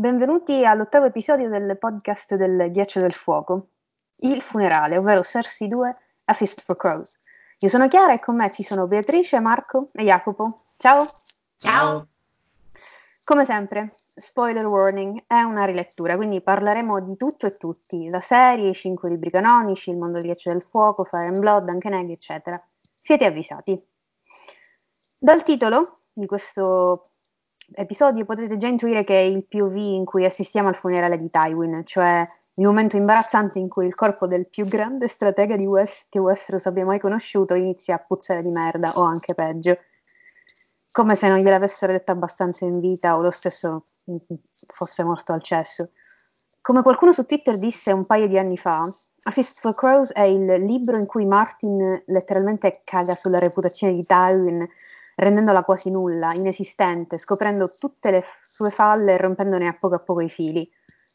[0.00, 3.66] Benvenuti all'ottavo episodio del podcast del Ghiaccio del Fuoco,
[4.20, 7.20] Il funerale, ovvero Cersei 2 A Fist for Crows.
[7.58, 10.54] Io sono Chiara e con me ci sono Beatrice, Marco e Jacopo.
[10.78, 11.06] Ciao!
[11.58, 12.06] Ciao!
[13.24, 18.70] Come sempre, spoiler warning, è una rilettura, quindi parleremo di tutto e tutti, la serie,
[18.70, 22.12] i cinque libri canonici, il mondo del ghiaccio del fuoco, Fire and Blood, anche Neghi,
[22.12, 22.58] eccetera.
[22.94, 23.78] Siete avvisati.
[25.18, 27.04] Dal titolo di questo
[27.74, 31.82] episodio potete già intuire che è il POV in cui assistiamo al funerale di Tywin,
[31.84, 32.24] cioè
[32.54, 36.66] il momento imbarazzante in cui il corpo del più grande stratega di West che Westeros
[36.66, 39.78] abbia mai conosciuto inizia a puzzare di merda o anche peggio.
[40.90, 43.86] Come se non gliel'avessero detto abbastanza in vita o lo stesso
[44.66, 45.90] fosse morto al cesso.
[46.60, 48.80] Come qualcuno su Twitter disse un paio di anni fa,
[49.22, 54.04] A Fist for Crows è il libro in cui Martin letteralmente caga sulla reputazione di
[54.04, 54.68] Tywin
[55.20, 60.20] rendendola quasi nulla, inesistente, scoprendo tutte le sue falle e rompendone a poco a poco
[60.20, 60.68] i fili,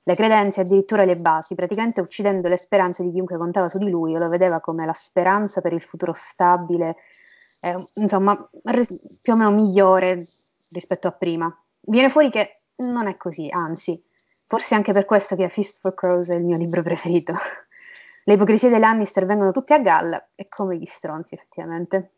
[0.07, 4.15] le credenze, addirittura le basi, praticamente uccidendo le speranze di chiunque contava su di lui
[4.15, 6.97] o lo vedeva come la speranza per il futuro stabile,
[7.61, 8.35] eh, insomma,
[9.21, 10.23] più o meno migliore
[10.71, 11.51] rispetto a prima.
[11.81, 13.99] Viene fuori che non è così, anzi,
[14.45, 17.33] forse anche per questo che A Fist for Crows è il mio libro preferito.
[18.27, 22.14] Le ipocrisie dei Lannister vengono tutte a galla e come gli stronzi, effettivamente.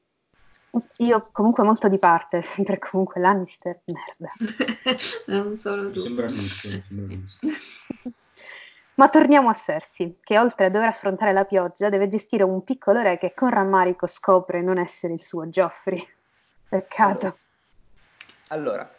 [0.97, 4.31] Io comunque molto di parte, sempre comunque Lannister, merda.
[5.27, 5.99] non solo tu.
[5.99, 6.69] Sembra giusto.
[8.95, 12.99] Ma torniamo a Cersei, che oltre a dover affrontare la pioggia deve gestire un piccolo
[12.99, 16.03] re che con rammarico scopre non essere il suo Geoffrey.
[16.67, 17.37] Peccato.
[18.47, 18.89] Allora,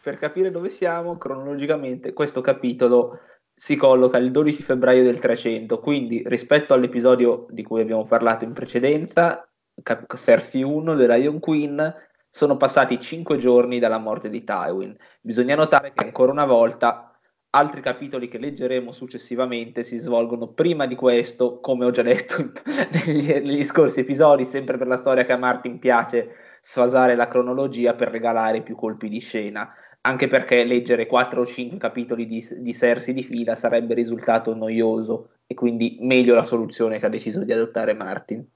[0.00, 3.20] per capire dove siamo, cronologicamente, questo capitolo
[3.54, 8.52] si colloca il 12 febbraio del 300, quindi rispetto all'episodio di cui abbiamo parlato in
[8.52, 9.47] precedenza,
[9.82, 11.94] Cersei 1 della Lion Queen,
[12.28, 14.96] sono passati cinque giorni dalla morte di Tywin.
[15.20, 17.08] Bisogna notare che ancora una volta
[17.50, 22.52] altri capitoli che leggeremo successivamente si svolgono prima di questo, come ho già detto
[23.06, 27.94] negli, negli scorsi episodi, sempre per la storia che a Martin piace sfasare la cronologia
[27.94, 29.72] per regalare più colpi di scena,
[30.02, 35.30] anche perché leggere 4 o 5 capitoli di, di Cersei di fila sarebbe risultato noioso
[35.46, 38.46] e quindi meglio la soluzione che ha deciso di adottare Martin.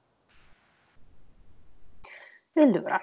[2.55, 3.01] Allora,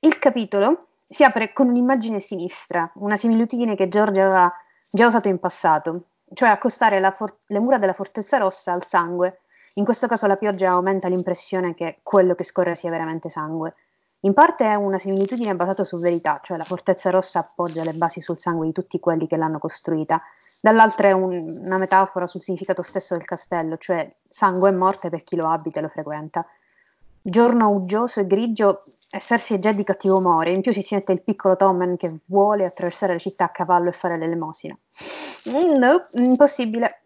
[0.00, 4.52] il capitolo si apre con un'immagine sinistra, una similitudine che George aveva
[4.90, 9.38] già usato in passato, cioè accostare for- le mura della Fortezza Rossa al sangue.
[9.74, 13.74] In questo caso la pioggia aumenta l'impressione che quello che scorre sia veramente sangue.
[14.24, 18.20] In parte è una similitudine basata su verità, cioè la Fortezza Rossa appoggia le basi
[18.20, 20.20] sul sangue di tutti quelli che l'hanno costruita.
[20.60, 25.22] Dall'altra è un- una metafora sul significato stesso del castello, cioè sangue e morte per
[25.22, 26.44] chi lo abita e lo frequenta
[27.22, 28.82] giorno uggioso e grigio
[29.14, 32.20] e Cersei è già di cattivo umore, in più si sente il piccolo Tommen che
[32.26, 34.74] vuole attraversare la città a cavallo e fare l'elemosina.
[35.50, 37.02] Mm, no, impossibile.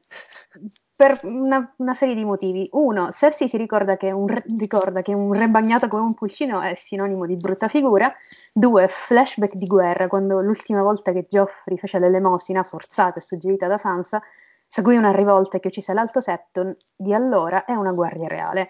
[0.95, 2.69] Per una, una, serie di motivi.
[2.73, 6.61] Uno, Cersei si ricorda che, un re, ricorda che un re bagnato come un pulcino
[6.61, 8.11] è sinonimo di brutta figura.
[8.53, 13.79] Due, flashback di guerra, quando l'ultima volta che Geoffrey fece l'elemosina, forzata e suggerita da
[13.79, 14.23] Sansa,
[14.69, 18.69] seguì una rivolta che uccise l'Alto Septon, di allora è una guardia reale.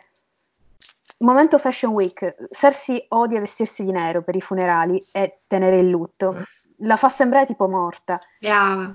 [1.19, 2.35] Momento Fashion Week.
[2.51, 6.37] Cersei odia vestirsi di nero per i funerali e tenere il lutto.
[6.79, 8.21] La fa sembrare tipo morta.
[8.39, 8.95] Brava.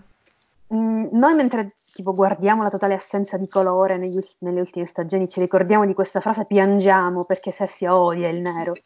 [0.73, 5.39] Mm, noi mentre tipo guardiamo la totale assenza di colore negli, nelle ultime stagioni, ci
[5.39, 8.73] ricordiamo di questa frase, piangiamo perché Cersei odia il nero.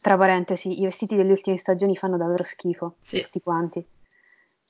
[0.00, 3.22] Tra parentesi, i vestiti delle ultime stagioni fanno davvero schifo, sì.
[3.22, 3.84] tutti quanti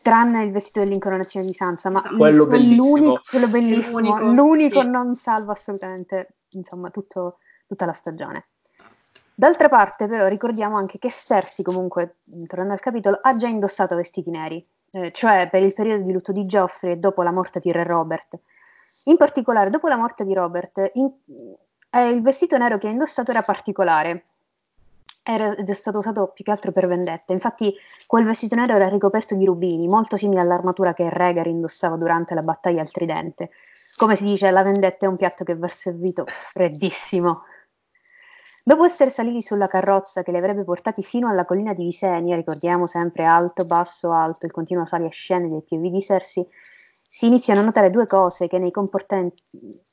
[0.03, 4.89] tranne il vestito dell'incoronazione di Sansa, ma quello l- bellissimo, quello bellissimo l'unico, l'unico sì.
[4.89, 8.49] non salva assolutamente insomma, tutto, tutta la stagione.
[9.39, 12.17] D'altra parte, però, ricordiamo anche che Cersei, comunque,
[12.47, 16.33] tornando al capitolo, ha già indossato vestiti neri, eh, cioè per il periodo di lutto
[16.33, 18.39] di Geoffrey e dopo la morte di Re Robert.
[19.05, 21.13] In particolare, dopo la morte di Robert, in,
[21.91, 24.25] eh, il vestito nero che ha indossato era particolare,
[25.29, 27.33] era, ed è stato usato più che altro per vendetta.
[27.33, 27.75] Infatti,
[28.07, 32.43] quel vestito nero era ricoperto di rubini, molto simile all'armatura che Rhaegar indossava durante la
[32.43, 33.51] battaglia al tridente.
[33.97, 37.43] Come si dice, la vendetta è un piatto che va servito freddissimo.
[38.63, 42.87] Dopo essere saliti sulla carrozza che li avrebbe portati fino alla collina di Visenia, ricordiamo
[42.87, 46.49] sempre alto, basso, alto, il continuo sali e scende del POV di Cersei,
[47.09, 48.73] si iniziano a notare due cose nei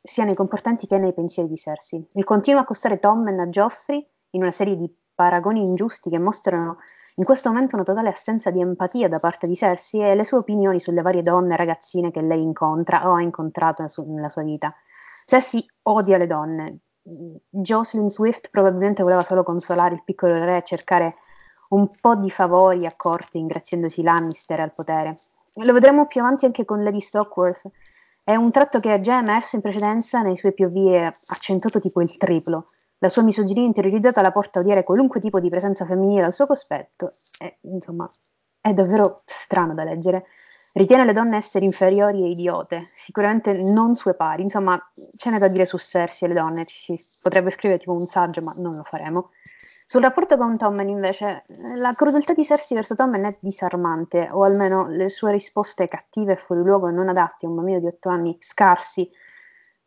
[0.03, 2.07] sia nei comportamenti che nei pensieri di Cersei.
[2.13, 6.77] Il continuo accostare Tommen a Geoffrey in una serie di paragoni ingiusti che mostrano
[7.15, 10.37] in questo momento una totale assenza di empatia da parte di Cersei e le sue
[10.37, 14.73] opinioni sulle varie donne e ragazzine che lei incontra o ha incontrato nella sua vita.
[15.25, 16.79] Cersei odia le donne.
[17.49, 21.15] Jocelyn Swift probabilmente voleva solo consolare il piccolo re e cercare
[21.69, 25.15] un po' di favori a corte ingraziandosi Lannister al potere.
[25.55, 27.69] Lo vedremo più avanti anche con Lady Stockworth.
[28.23, 32.01] È un tratto che è già emerso in precedenza nei suoi POV e accentuato tipo
[32.01, 32.67] il triplo.
[33.03, 36.47] La sua misoginia interiorizzata la porta a odiare qualunque tipo di presenza femminile al suo
[36.47, 38.09] cospetto e, insomma,
[38.61, 40.23] è davvero strano da leggere.
[40.71, 44.43] Ritiene le donne essere inferiori e idiote, sicuramente non sue pari.
[44.43, 44.81] Insomma,
[45.17, 48.05] ce n'è da dire su Cersei e le donne, ci si potrebbe scrivere tipo un
[48.05, 49.31] saggio, ma non lo faremo.
[49.85, 51.43] Sul rapporto con Tommen, invece,
[51.75, 56.37] la crudeltà di Cersei verso Tommen è disarmante, o almeno le sue risposte cattive e
[56.37, 59.11] fuori luogo e non adatte a un bambino di otto anni scarsi,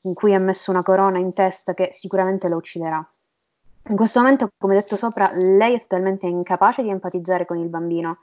[0.06, 3.06] in cui ha messo una corona in testa che sicuramente lo ucciderà.
[3.88, 8.17] In questo momento, come detto sopra, lei è totalmente incapace di empatizzare con il bambino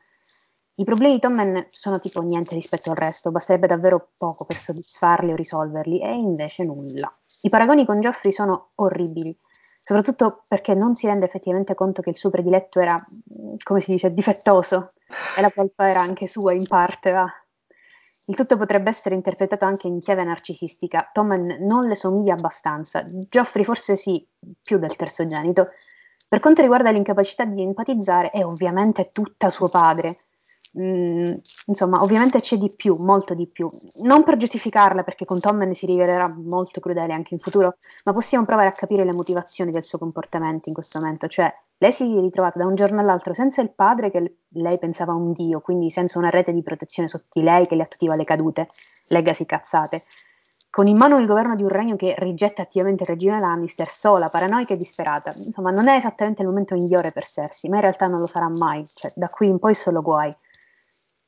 [0.76, 5.32] i problemi di Tommen sono tipo niente rispetto al resto, basterebbe davvero poco per soddisfarli
[5.32, 7.14] o risolverli, e invece nulla.
[7.42, 9.38] I paragoni con Geoffrey sono orribili,
[9.84, 12.98] soprattutto perché non si rende effettivamente conto che il suo prediletto era,
[13.62, 14.94] come si dice, difettoso,
[15.38, 17.12] e la colpa era anche sua in parte.
[17.12, 17.32] Va.
[18.26, 21.10] Il tutto potrebbe essere interpretato anche in chiave narcisistica.
[21.12, 24.26] Tommen non le somiglia abbastanza, Geoffrey forse sì,
[24.62, 25.70] più del terzogenito.
[26.28, 30.18] Per quanto riguarda l'incapacità di empatizzare, è ovviamente tutta suo padre
[30.80, 31.36] Mm,
[31.68, 33.70] insomma, ovviamente c'è di più, molto di più.
[34.04, 38.46] Non per giustificarla, perché con Tommen si rivelerà molto crudele anche in futuro, ma possiamo
[38.46, 41.28] provare a capire le motivazioni del suo comportamento in questo momento.
[41.28, 45.14] Cioè, lei si è ritrovata da un giorno all'altro senza il padre che lei pensava
[45.14, 48.24] un dio, quindi senza una rete di protezione sotto di lei che le attiva le
[48.24, 48.70] cadute,
[49.10, 50.02] legacy cazzate.
[50.70, 54.30] Con in mano il governo di un regno che rigetta attivamente il regime Lannister, sola,
[54.30, 55.32] paranoica e disperata.
[55.36, 58.50] Insomma, non è esattamente il momento migliore per Cersei, ma in realtà non lo sarà
[58.50, 58.84] mai.
[58.88, 60.34] Cioè, da qui in poi solo guai.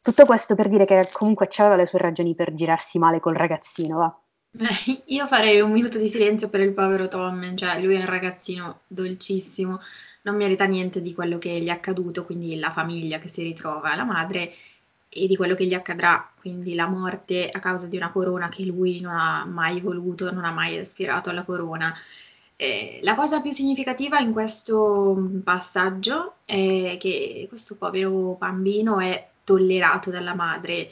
[0.01, 3.97] Tutto questo per dire che comunque c'aveva le sue ragioni per girarsi male col ragazzino,
[3.97, 4.19] va.
[4.49, 8.05] Beh, io farei un minuto di silenzio per il povero Tom, cioè lui è un
[8.05, 9.79] ragazzino dolcissimo,
[10.25, 13.95] non merita niente di quello che gli è accaduto, quindi la famiglia che si ritrova,
[13.95, 14.53] la madre
[15.07, 18.63] e di quello che gli accadrà, quindi la morte a causa di una corona che
[18.65, 21.95] lui non ha mai voluto, non ha mai aspirato alla corona.
[22.57, 30.09] Eh, la cosa più significativa in questo passaggio è che questo povero bambino è tollerato
[30.09, 30.91] dalla madre.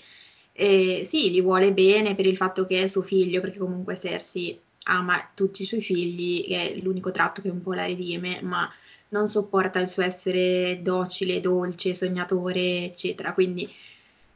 [0.54, 4.60] Eh, sì, gli vuole bene per il fatto che è suo figlio, perché comunque Cersei
[4.84, 8.72] ama tutti i suoi figli, è l'unico tratto che un po' la redime, ma
[9.14, 13.34] non sopporta il suo essere docile, dolce, sognatore, eccetera.
[13.34, 13.70] Quindi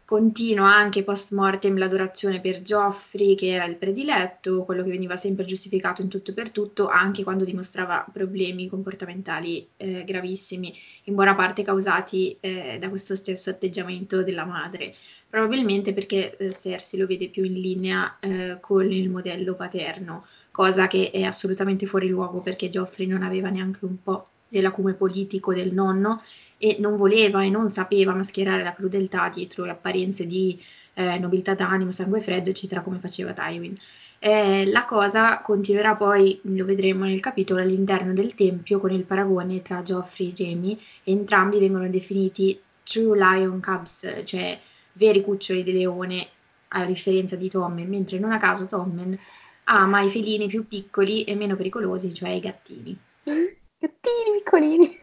[0.05, 5.43] continua anche post mortem l'adorazione per Geoffrey, che era il prediletto, quello che veniva sempre
[5.45, 10.73] giustificato in tutto e per tutto, anche quando dimostrava problemi comportamentali eh, gravissimi,
[11.05, 14.95] in buona parte causati eh, da questo stesso atteggiamento della madre.
[15.27, 20.87] Probabilmente perché eh, Cersei lo vede più in linea eh, con il modello paterno, cosa
[20.87, 25.73] che è assolutamente fuori luogo perché Geoffrey non aveva neanche un po' dell'acume politico del
[25.73, 26.21] nonno
[26.57, 30.59] e non voleva e non sapeva mascherare la crudeltà dietro le apparenze di
[30.93, 33.75] eh, nobiltà d'animo, sangue freddo, eccetera, come faceva Tywin.
[34.19, 39.61] Eh, la cosa continuerà poi, lo vedremo nel capitolo, all'interno del tempio con il paragone
[39.61, 44.59] tra Geoffrey e Jamie, entrambi vengono definiti True Lion Cubs, cioè
[44.93, 46.27] veri cuccioli di leone,
[46.69, 49.17] a differenza di Tommen, mentre non a caso Tommen
[49.65, 52.97] ama i felini più piccoli e meno pericolosi, cioè i gattini.
[53.79, 54.99] Gattini piccolini.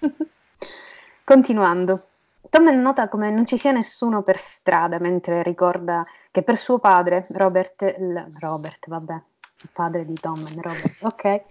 [1.24, 2.02] Continuando.
[2.48, 7.26] Tom nota come non ci sia nessuno per strada mentre ricorda che per suo padre,
[7.30, 11.42] Robert, l- Robert, vabbè, il padre di Tom, Robert, ok.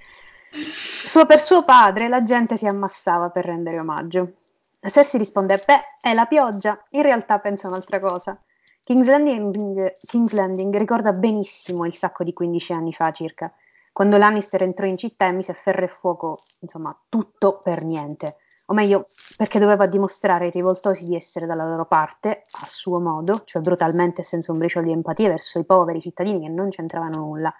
[0.72, 4.34] Suo, per suo padre la gente si ammassava per rendere omaggio.
[4.80, 8.40] Cersei risponde, beh, è la pioggia, in realtà pensa un'altra cosa.
[8.84, 13.52] King's Landing, King's Landing ricorda benissimo il sacco di 15 anni fa circa,
[13.96, 18.40] quando Lannister entrò in città e mise a ferro e fuoco, insomma, tutto per niente
[18.66, 19.06] o meglio,
[19.38, 24.20] perché doveva dimostrare ai rivoltosi di essere dalla loro parte, a suo modo, cioè brutalmente
[24.20, 27.54] e senza un briciolo di empatia verso i poveri cittadini che non c'entravano nulla.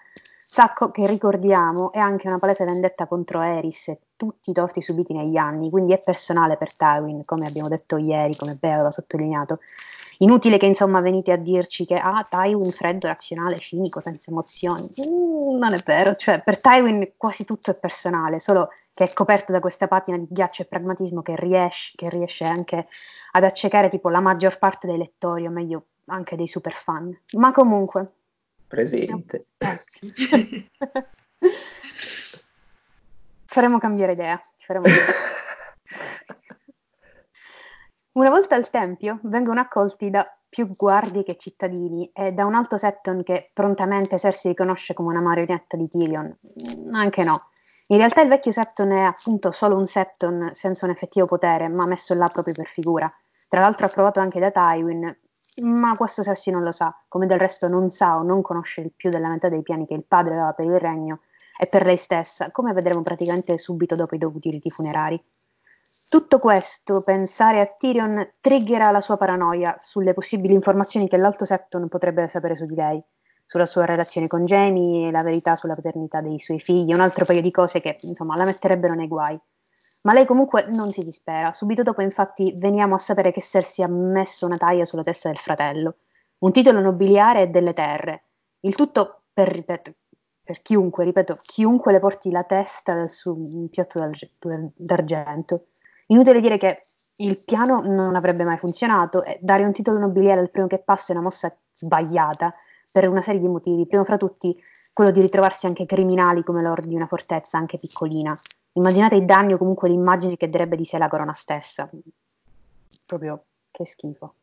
[0.48, 5.12] Sacco che ricordiamo è anche una palese vendetta contro Eris e tutti i torti subiti
[5.12, 9.58] negli anni, quindi è personale per Tywin, come abbiamo detto ieri, come Bea aveva sottolineato.
[10.18, 14.88] Inutile che insomma venite a dirci che ah, Tywin freddo, razionale, cinico, senza emozioni.
[15.00, 19.50] Mm, non è vero, cioè per Tywin quasi tutto è personale, solo che è coperto
[19.50, 22.86] da questa patina di ghiaccio e pragmatismo che riesce, che riesce anche
[23.32, 27.12] ad accecare tipo la maggior parte dei lettori, o meglio anche dei super fan.
[27.32, 28.12] Ma comunque...
[28.66, 29.46] Presente.
[29.58, 29.78] Eh,
[33.44, 34.40] faremo cambiare idea.
[34.58, 35.12] Faremo cambiare.
[38.12, 42.78] Una volta al tempio vengono accolti da più guardie che cittadini e da un alto
[42.78, 46.32] Setton che prontamente Cersei riconosce come una marionetta di Tyrion.
[46.92, 47.50] Anche no.
[47.88, 51.84] In realtà il vecchio Septon è appunto solo un Septon senza un effettivo potere, ma
[51.84, 53.12] messo là proprio per figura.
[53.48, 55.14] Tra l'altro approvato anche da Tywin,
[55.62, 59.10] ma questo Cersei non lo sa, come del resto non sa o non conosce più
[59.10, 61.20] della metà dei piani che il padre aveva per il regno
[61.58, 65.22] e per lei stessa, come vedremo praticamente subito dopo i dovuti riti funerari.
[66.08, 71.88] Tutto questo, pensare a Tyrion, triggera la sua paranoia sulle possibili informazioni che l'Alto Septon
[71.88, 73.02] potrebbe sapere su di lei
[73.46, 77.40] sulla sua relazione con Jamie, la verità sulla paternità dei suoi figli, un altro paio
[77.40, 79.38] di cose che insomma la metterebbero nei guai.
[80.06, 81.52] Ma lei comunque non si dispera.
[81.52, 85.38] Subito dopo, infatti, veniamo a sapere che Cersei ha messo una taglia sulla testa del
[85.38, 85.96] fratello,
[86.38, 88.22] un titolo nobiliare e delle terre.
[88.60, 89.94] Il tutto per, ripeto,
[90.44, 94.08] per chiunque, ripeto, chiunque le porti la testa su un piatto
[94.76, 95.66] d'argento.
[96.06, 96.82] Inutile dire che
[97.16, 101.12] il piano non avrebbe mai funzionato e dare un titolo nobiliare al primo che passa
[101.12, 102.54] è una mossa sbagliata
[102.92, 103.88] per una serie di motivi.
[103.88, 104.56] Primo fra tutti,
[104.92, 108.38] quello di ritrovarsi anche criminali come lord di una fortezza, anche piccolina.
[108.76, 111.88] Immaginate i danni o comunque l'immagine che darebbe di sé la corona stessa.
[113.06, 114.34] Proprio che schifo.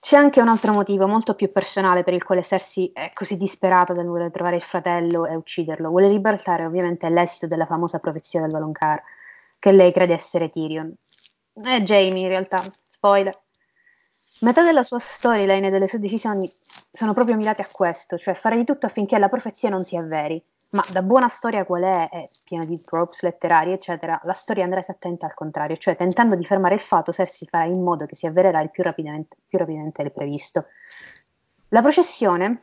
[0.00, 3.92] C'è anche un altro motivo molto più personale per il quale Cersei è così disperata
[3.92, 5.90] nel voler trovare il fratello e ucciderlo.
[5.90, 9.00] Vuole ribaltare ovviamente l'esito della famosa profezia del Valonqar,
[9.60, 10.92] che lei crede essere Tyrion.
[11.52, 13.40] È Jamie in realtà, spoiler.
[14.40, 16.50] Metà della sua storyline e delle sue decisioni
[16.90, 20.42] sono proprio mirate a questo, cioè fare di tutto affinché la profezia non si avveri.
[20.72, 24.80] Ma da buona storia qual è, è piena di tropes letterari, eccetera, la storia andrà
[24.80, 28.26] esattamente al contrario, cioè tentando di fermare il fatto, Cersei farà in modo che si
[28.26, 30.66] avvererà il più rapidamente, più rapidamente del previsto.
[31.68, 32.62] La processione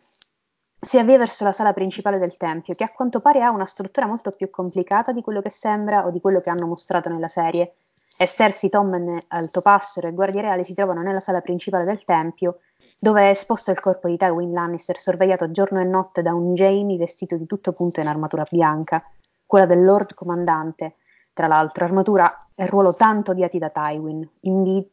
[0.80, 4.08] si avvia verso la sala principale del tempio, che a quanto pare ha una struttura
[4.08, 7.76] molto più complicata di quello che sembra o di quello che hanno mostrato nella serie,
[8.18, 12.62] e Cersei, Tommen, Altopassero e Guardie Reali si trovano nella sala principale del tempio,
[13.00, 16.98] dove è esposto il corpo di Tywin Lannister, sorvegliato giorno e notte da un Jaime
[16.98, 19.02] vestito di tutto punto in armatura bianca,
[19.46, 20.98] quella del Lord Comandante,
[21.34, 24.92] tra l'altro, armatura e ruolo tanto odiati da Tywin, vi-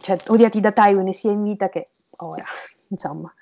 [0.00, 1.86] cioè odiati da Tywin sia in vita che
[2.18, 2.44] ora,
[2.90, 3.32] insomma,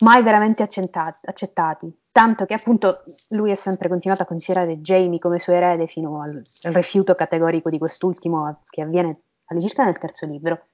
[0.00, 5.54] mai veramente accettati, tanto che appunto lui ha sempre continuato a considerare Jamie come suo
[5.54, 10.66] erede fino al, al rifiuto categorico di quest'ultimo che avviene all'incirca nel terzo libro.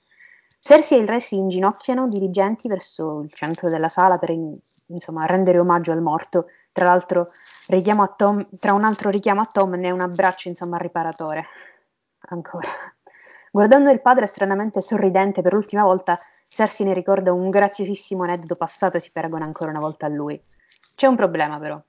[0.64, 4.30] Cersei e il re si inginocchiano dirigenti verso il centro della sala per
[4.86, 6.46] insomma, rendere omaggio al morto.
[6.70, 7.30] Tra l'altro,
[8.16, 11.46] Tom, tra un altro richiamo a Tom ne un abbraccio insomma riparatore.
[12.28, 12.68] Ancora.
[13.50, 16.16] Guardando il padre stranamente sorridente per l'ultima volta,
[16.46, 20.40] Cersei ne ricorda un graziosissimo aneddoto passato e si paragona ancora una volta a lui.
[20.94, 21.82] C'è un problema però,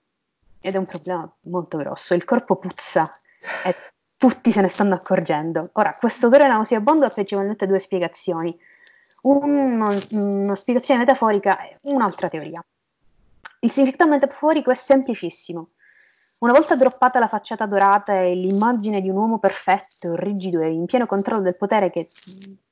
[0.59, 3.15] ed è un problema molto grosso, il corpo puzza
[3.63, 3.92] e
[4.23, 5.69] tutti se ne stanno accorgendo.
[5.73, 8.57] Ora, questo odore nauseabondo ha principalmente due spiegazioni,
[9.23, 12.63] Un, una spiegazione metaforica e un'altra teoria.
[13.59, 15.67] Il significato metaforico è semplicissimo.
[16.39, 20.85] Una volta droppata la facciata dorata e l'immagine di un uomo perfetto, rigido e in
[20.85, 22.07] pieno controllo del potere che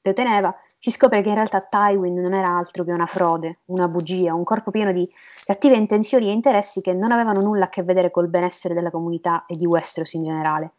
[0.01, 4.33] deteneva, si scopre che in realtà Tywin non era altro che una frode, una bugia,
[4.33, 5.05] un corpo pieno di
[5.43, 9.43] cattive intenzioni e interessi che non avevano nulla a che vedere col benessere della comunità
[9.47, 10.71] e di Westeros in generale.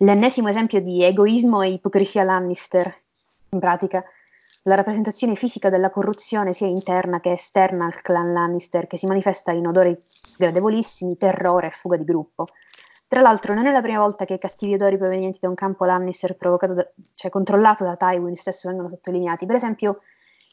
[0.00, 2.94] L'ennesimo esempio di egoismo e ipocrisia Lannister,
[3.48, 4.04] in pratica,
[4.64, 9.52] la rappresentazione fisica della corruzione sia interna che esterna al clan Lannister, che si manifesta
[9.52, 12.48] in odori sgradevolissimi, terrore e fuga di gruppo.
[13.08, 15.86] Tra l'altro, non è la prima volta che i cattivi odori provenienti da un campo
[15.86, 19.46] Lannister da, cioè controllato da Tywin stesso vengono sottolineati.
[19.46, 20.00] Per esempio,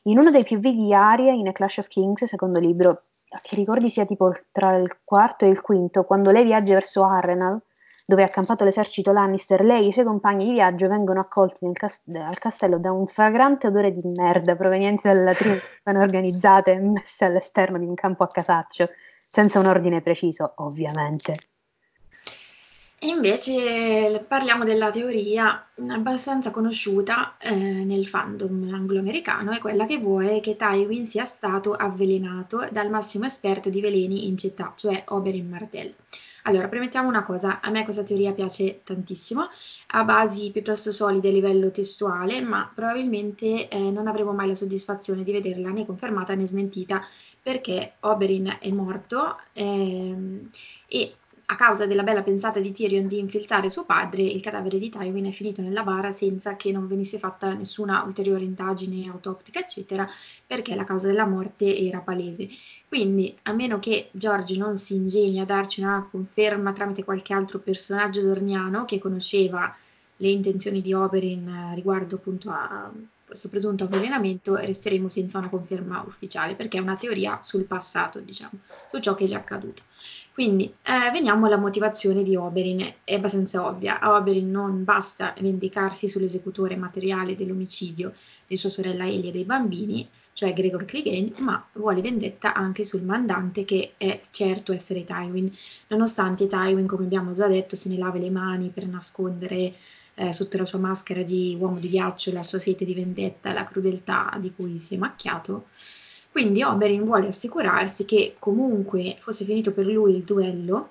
[0.03, 3.01] in uno dei più vili aria in A Clash of Kings, secondo libro,
[3.41, 7.59] che ricordi sia tipo tra il quarto e il quinto, quando lei viaggia verso Harrenhal,
[8.05, 12.01] dove è accampato l'esercito Lannister, lei e i suoi compagni di viaggio vengono accolti cast-
[12.13, 17.25] al castello da un fragrante odore di merda proveniente dalle latrine che organizzate e messe
[17.25, 21.35] all'esterno di un campo a casaccio, senza un ordine preciso, ovviamente.
[23.03, 30.39] E invece parliamo della teoria abbastanza conosciuta eh, nel fandom anglo-americano, è quella che vuole
[30.39, 35.93] che Tywin sia stato avvelenato dal massimo esperto di veleni in città, cioè Oberyn Martell.
[36.45, 39.47] Allora, premettiamo una cosa, a me questa teoria piace tantissimo,
[39.87, 45.23] ha basi piuttosto solide a livello testuale, ma probabilmente eh, non avremo mai la soddisfazione
[45.23, 47.01] di vederla né confermata né smentita,
[47.41, 50.49] perché Oberyn è morto ehm,
[50.87, 54.89] e a causa della bella pensata di Tyrion di infiltrare suo padre, il cadavere di
[54.89, 60.07] Tywin è finito nella bara senza che non venisse fatta nessuna ulteriore indagine autoptica, eccetera,
[60.47, 62.47] perché la causa della morte era palese.
[62.87, 67.59] Quindi, a meno che George non si ingegni a darci una conferma tramite qualche altro
[67.59, 69.75] personaggio dorniano che conosceva
[70.17, 72.91] le intenzioni di Oberyn riguardo appunto a
[73.25, 78.59] questo presunto avvelenamento, resteremo senza una conferma ufficiale, perché è una teoria sul passato, diciamo,
[78.89, 79.81] su ciò che è già accaduto.
[80.33, 83.99] Quindi eh, veniamo alla motivazione di Oberyn, è abbastanza ovvia.
[83.99, 88.15] A Oberyn non basta vendicarsi sull'esecutore materiale dell'omicidio
[88.47, 93.03] di sua sorella Elia e dei bambini, cioè Gregor Clegane, ma vuole vendetta anche sul
[93.03, 95.55] mandante che è certo essere Tywin,
[95.89, 99.75] nonostante Tywin, come abbiamo già detto, se ne lave le mani per nascondere
[100.15, 103.65] eh, sotto la sua maschera di uomo di ghiaccio la sua sete di vendetta, la
[103.65, 105.67] crudeltà di cui si è macchiato.
[106.33, 110.89] Quindi Oberyn vuole assicurarsi che comunque fosse finito per lui il duello,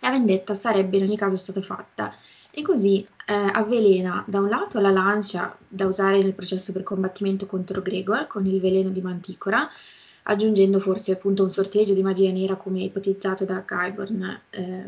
[0.00, 2.14] la vendetta sarebbe in ogni caso stata fatta
[2.50, 7.46] e così eh, avvelena da un lato la lancia da usare nel processo per combattimento
[7.46, 9.66] contro Gregor con il veleno di Manticora,
[10.24, 14.84] aggiungendo forse appunto un sorteggio di magia nera come ipotizzato da Qyburn eh,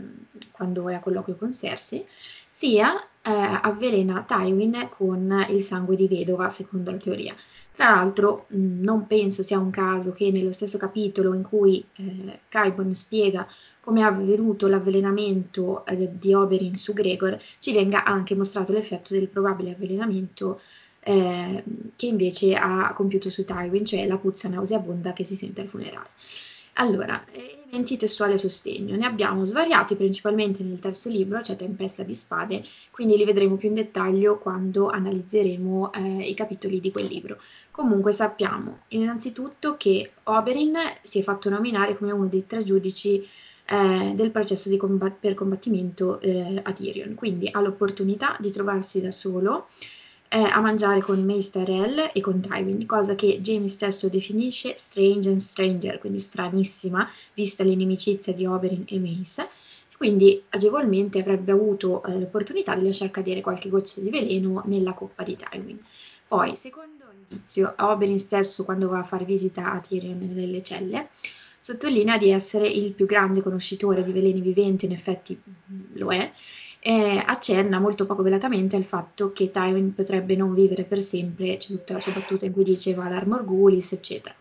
[0.50, 2.06] quando è a colloquio con Cersei,
[2.50, 3.30] sia eh,
[3.62, 7.34] avvelena Tywin con il sangue di vedova, secondo la teoria.
[7.76, 12.40] Tra l'altro mh, non penso sia un caso che nello stesso capitolo in cui eh,
[12.48, 13.46] Qyburn spiega
[13.80, 19.28] come è avvenuto l'avvelenamento eh, di Oberyn su Gregor, ci venga anche mostrato l'effetto del
[19.28, 20.60] probabile avvelenamento
[21.00, 21.62] eh,
[21.94, 26.08] che invece ha compiuto su Tywin, cioè la puzza nauseabonda che si sente al funerale.
[26.78, 28.96] Allora, elementi testuali a sostegno.
[28.96, 33.68] Ne abbiamo svariati principalmente nel terzo libro, cioè Tempesta di Spade, quindi li vedremo più
[33.68, 37.38] in dettaglio quando analizzeremo eh, i capitoli di quel libro.
[37.76, 43.22] Comunque sappiamo innanzitutto che Oberyn si è fatto nominare come uno dei tre giudici
[43.66, 49.10] eh, del processo combat- per combattimento eh, a Tyrion, quindi ha l'opportunità di trovarsi da
[49.10, 49.66] solo
[50.28, 55.28] eh, a mangiare con Mace Tyrell e con Tywin, cosa che Jamie stesso definisce strange
[55.28, 59.46] and stranger, quindi stranissima, vista l'inimicizia di Oberyn e Mace.
[59.98, 65.22] Quindi agevolmente avrebbe avuto eh, l'opportunità di lasciar cadere qualche goccia di veleno nella coppa
[65.24, 65.78] di Tywin.
[66.26, 71.08] Poi, secondo indizio, Oberyn stesso, quando va a fare visita a Tyrion nelle celle,
[71.58, 75.40] sottolinea di essere il più grande conoscitore di veleni viventi, in effetti
[75.94, 76.30] lo è,
[76.78, 81.68] e accenna molto poco velatamente al fatto che Tywin potrebbe non vivere per sempre, c'è
[81.68, 84.34] tutta la sua battuta in cui diceva l'Armor Gulis, eccetera.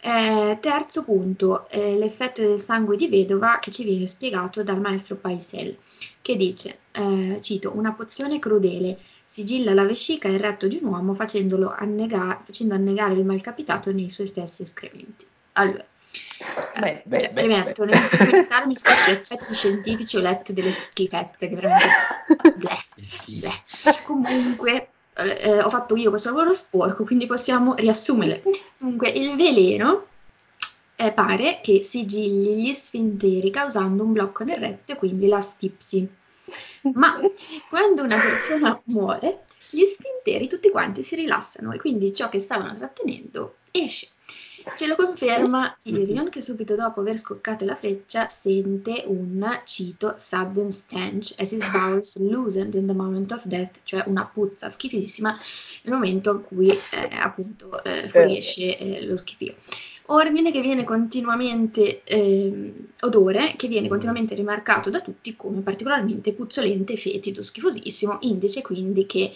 [0.00, 5.16] Eh, terzo punto, eh, l'effetto del sangue di vedova che ci viene spiegato dal maestro
[5.16, 5.76] Paisel,
[6.20, 10.90] che dice, eh, cito, una pozione crudele, sigilla la vescica e il retto di un
[10.90, 15.26] uomo facendolo annega- facendo annegare il malcapitato nei suoi stessi escrementi.
[15.52, 15.84] Allora,
[16.78, 21.48] Beh, beh, cioè, beh, premetto, nel documentarmi su questi aspetti scientifici ho letto delle schifezze
[21.48, 21.86] che veramente...
[22.56, 22.84] bleh,
[23.26, 23.62] bleh.
[24.04, 28.42] Comunque, eh, ho fatto io questo lavoro sporco, quindi possiamo riassumere.
[28.78, 30.06] Comunque, il veleno
[30.96, 36.08] eh, pare che sigilli gli sfinteri causando un blocco nel retto e quindi la stipsi.
[36.92, 37.20] Ma
[37.68, 42.74] quando una persona muore, gli sfinteri tutti quanti si rilassano e quindi ciò che stavano
[42.74, 44.08] trattenendo esce.
[44.76, 50.70] Ce lo conferma Tyrion che subito dopo aver scoccato la freccia sente un, cito, sudden
[50.70, 55.38] stench as his bowels loosened in the moment of death, cioè una puzza schifissima
[55.82, 59.54] nel momento in cui eh, appunto eh, fuoriesce eh, lo schifio.
[60.06, 66.96] Ordine che viene continuamente, eh, odore che viene continuamente rimarcato da tutti come particolarmente puzzolente,
[66.96, 69.34] fetido, schifosissimo, indice quindi che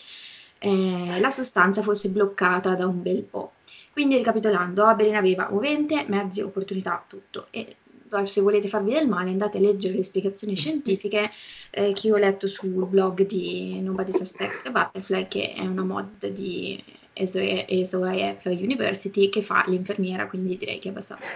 [0.58, 3.52] eh, la sostanza fosse bloccata da un bel po'.
[3.92, 7.46] Quindi ricapitolando, Oberyn aveva movente, mezzi, opportunità, tutto.
[7.50, 7.76] E
[8.24, 11.30] se volete farvi del male andate a leggere le spiegazioni scientifiche
[11.70, 16.26] eh, che ho letto sul blog di Nobody Suspects the Butterfly, che è una mod
[16.28, 16.82] di
[17.26, 21.26] SOIF University che fa l'infermiera, quindi direi che è abbastanza...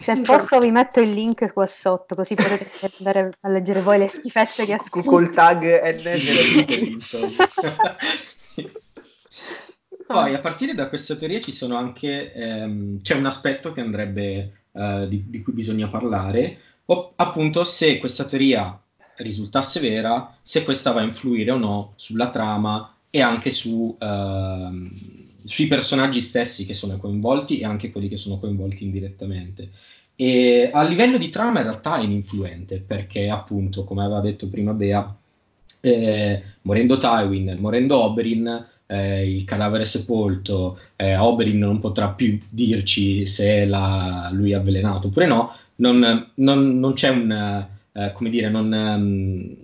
[0.00, 4.08] Se posso vi metto il link qua sotto, così potete andare a leggere voi le
[4.08, 5.10] schifezze che ascolto.
[5.10, 6.96] Col tag NN
[10.06, 14.52] Poi a partire da questa teoria ci sono anche, ehm, c'è un aspetto che andrebbe,
[14.72, 18.76] eh, di, di, cui bisogna parlare, o, appunto se questa teoria
[19.16, 24.90] risultasse vera, se questa va a influire o no sulla trama e anche su, ehm,
[25.44, 29.70] sui personaggi stessi che sono coinvolti e anche quelli che sono coinvolti indirettamente.
[30.14, 34.72] E a livello di trama in realtà è ininfluente perché appunto, come aveva detto prima
[34.72, 35.16] Bea,
[35.80, 43.26] eh, morendo Tywin, morendo Oberyn, eh, il cadavere sepolto, eh, Oberyn non potrà più dirci
[43.26, 48.48] se la, lui è avvelenato oppure no, non, non, non c'è un, eh, come dire,
[48.50, 49.56] non, um,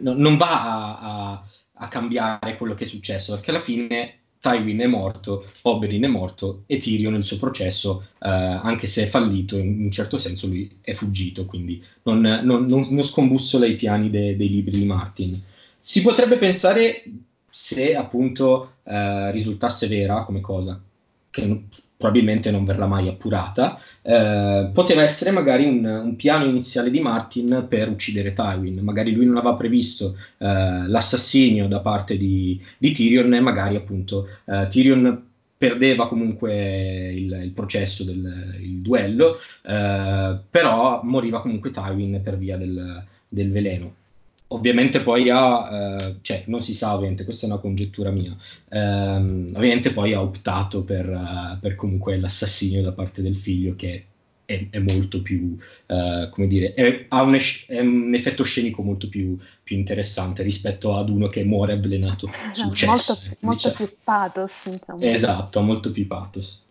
[0.00, 1.42] non va a, a,
[1.78, 6.62] a, cambiare quello che è successo, perché alla fine Tywin è morto, Oberyn è morto
[6.66, 10.78] e Tyrion nel suo processo, eh, anche se è fallito, in un certo senso lui
[10.80, 15.42] è fuggito, quindi non, non scombussola i piani de, dei libri di Martin.
[15.78, 17.02] Si potrebbe pensare
[17.48, 20.80] se appunto eh, risultasse vera come cosa,
[21.30, 21.62] che
[21.98, 27.66] probabilmente non verrà mai appurata, eh, poteva essere magari un, un, piano iniziale di Martin
[27.68, 28.78] per uccidere Tywin.
[28.82, 34.28] Magari lui non aveva previsto eh, l'assassinio da parte di, di, Tyrion e magari appunto
[34.44, 35.26] eh, Tyrion
[35.58, 42.56] perdeva comunque il, il processo del il duello, eh, però moriva comunque Tywin per via
[42.56, 43.97] del, del veleno
[44.48, 48.36] ovviamente poi ha, eh, cioè non si sa ovviamente, questa è una congettura mia,
[48.70, 54.04] ehm, ovviamente poi ha optato per, uh, per, comunque l'assassinio da parte del figlio che
[54.44, 59.08] è, è molto più, uh, come dire, è, ha un, è un, effetto scenico molto
[59.08, 63.12] più, più, interessante rispetto ad uno che muore avvelenato sul cesso.
[63.12, 63.86] Molto, ecco, molto diciamo.
[63.86, 65.04] più pathos, insomma.
[65.04, 66.66] Esatto, molto più pathos.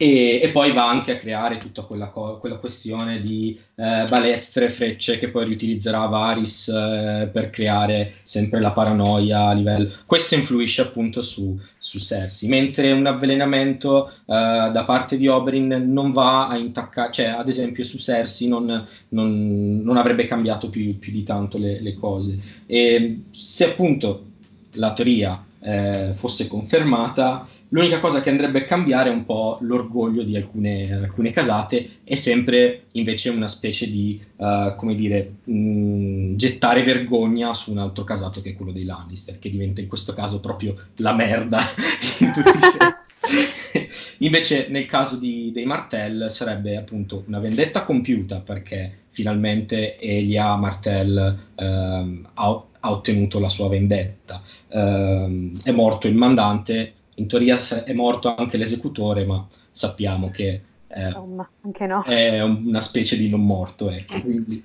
[0.00, 4.70] E, e, poi va anche a creare tutta quella, co- quella questione di eh, balestre,
[4.70, 9.90] frecce che poi riutilizzerà Varys eh, per creare sempre la paranoia a livello.
[10.06, 16.12] Questo influisce appunto su, su Cersei, mentre un avvelenamento eh, da parte di Oberyn non
[16.12, 21.10] va a intaccare, cioè ad esempio su Cersei non, non, non avrebbe cambiato più, più
[21.10, 22.38] di tanto le, le, cose.
[22.66, 24.26] E se appunto
[24.74, 30.22] la teoria eh, fosse confermata L'unica cosa che andrebbe a cambiare è un po' l'orgoglio
[30.22, 36.82] di alcune, alcune casate e sempre invece una specie di, uh, come dire, mh, gettare
[36.82, 40.40] vergogna su un altro casato che è quello dei Lannister, che diventa in questo caso
[40.40, 41.60] proprio la merda
[42.20, 43.86] in tutti i sensi.
[44.18, 51.38] invece nel caso di, dei Martell sarebbe appunto una vendetta compiuta perché finalmente Elia Martell
[51.54, 54.42] ehm, ha, ha, ottenuto la sua vendetta.
[54.68, 61.06] Ehm, è morto il mandante in teoria è morto anche l'esecutore, ma sappiamo che eh,
[61.08, 61.48] Insomma,
[61.86, 62.02] no.
[62.04, 63.90] è una specie di non morto.
[63.90, 64.20] Ecco, eh.
[64.20, 64.62] quindi...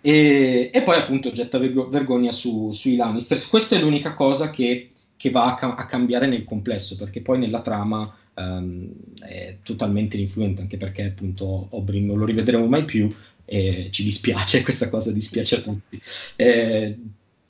[0.00, 3.40] e, e, poi appunto getta vergogna su, sui Lannister.
[3.48, 7.60] Questa è l'unica cosa che, che va a, a, cambiare nel complesso, perché poi nella
[7.60, 13.88] trama um, è totalmente influente, anche perché appunto Oberyn non lo rivedremo mai più e
[13.92, 16.00] ci dispiace, questa cosa dispiace a tutti.
[16.36, 16.98] Eh,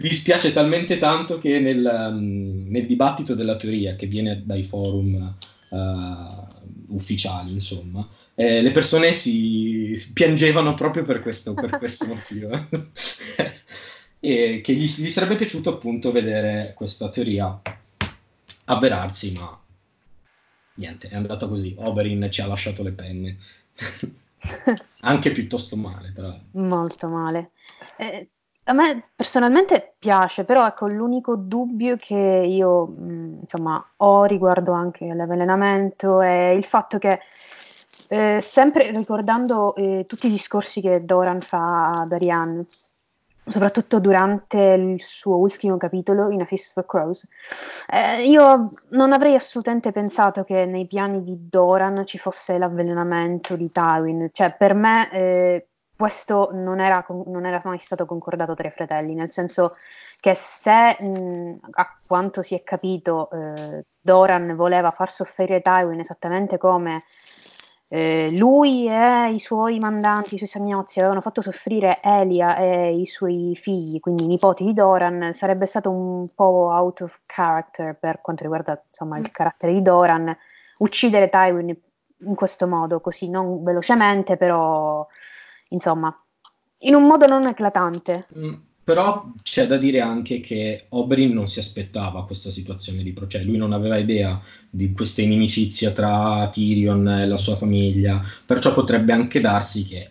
[0.03, 5.35] vi spiace talmente tanto che nel, um, nel, dibattito della teoria che viene dai forum
[5.69, 12.51] uh, ufficiali, insomma, eh, le persone si piangevano proprio per questo, per questo motivo.
[14.19, 17.61] e che gli, gli, sarebbe piaciuto appunto vedere questa teoria
[18.65, 19.61] avverarsi, ma
[20.75, 21.77] niente, è andata così.
[21.79, 23.39] Oberyn ci ha lasciato le penne.
[25.03, 26.37] Anche piuttosto male, però.
[26.53, 27.53] Molto male.
[27.97, 28.29] Eh,
[28.65, 35.13] a me personalmente piace, però ecco l'unico dubbio che io mh, insomma ho riguardo anche
[35.13, 37.21] l'avvelenamento è il fatto che
[38.09, 42.65] eh, sempre ricordando eh, tutti i discorsi che Doran fa ad Ariane,
[43.45, 47.27] soprattutto durante il suo ultimo capitolo in A Feast for Crows,
[47.89, 53.71] eh, io non avrei assolutamente pensato che nei piani di Doran ci fosse l'avvelenamento di
[53.71, 55.67] Tywin, cioè per me eh,
[56.03, 59.77] questo non era, non era, mai stato concordato tra i fratelli, nel senso
[60.19, 66.59] che se, mh, a quanto si è capito, eh, Doran voleva far soffrire Tywin esattamente
[66.59, 67.05] come
[67.89, 73.07] eh, lui e i suoi mandanti, i suoi sagnozzi avevano fatto soffrire Elia e i
[73.07, 78.21] suoi figli, quindi i nipoti di Doran, sarebbe stato un po' out of character per
[78.21, 80.37] quanto riguarda insomma, il carattere di Doran,
[80.79, 81.69] uccidere Tywin
[82.25, 85.07] in questo modo, così non velocemente, però
[85.73, 86.15] insomma,
[86.81, 88.27] in un modo non eclatante.
[88.37, 88.55] Mm,
[88.85, 93.57] però c'è da dire anche che Oberyn non si aspettava questa situazione di processo, lui
[93.57, 99.41] non aveva idea di questa inimicizia tra Tyrion e la sua famiglia, perciò potrebbe anche
[99.41, 100.11] darsi che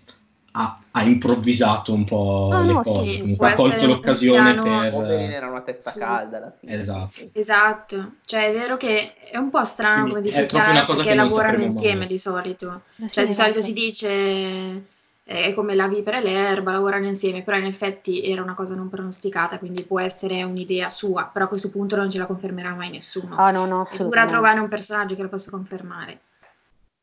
[0.54, 4.80] ha, ha improvvisato un po' no, le no, cose, sì, ha colto l'occasione piano...
[4.80, 4.94] per...
[4.94, 6.00] Oberyn era una testa sì.
[6.00, 6.74] calda alla fine.
[6.74, 7.30] Esatto.
[7.34, 11.62] Esatto, cioè è vero che è un po' strano, Quindi come dice Chiara, perché lavorano
[11.62, 12.08] insieme mai.
[12.08, 12.82] di solito.
[12.98, 14.84] Eh, cioè di solito si dice
[15.24, 18.90] è come la vipera e l'erba, lavorano insieme, però in effetti era una cosa non
[18.90, 22.90] pronosticata, quindi può essere un'idea sua, però a questo punto non ce la confermerà mai
[22.90, 23.36] nessuno.
[23.36, 26.20] Ah, no, no, È dura trovare un personaggio che lo possa confermare.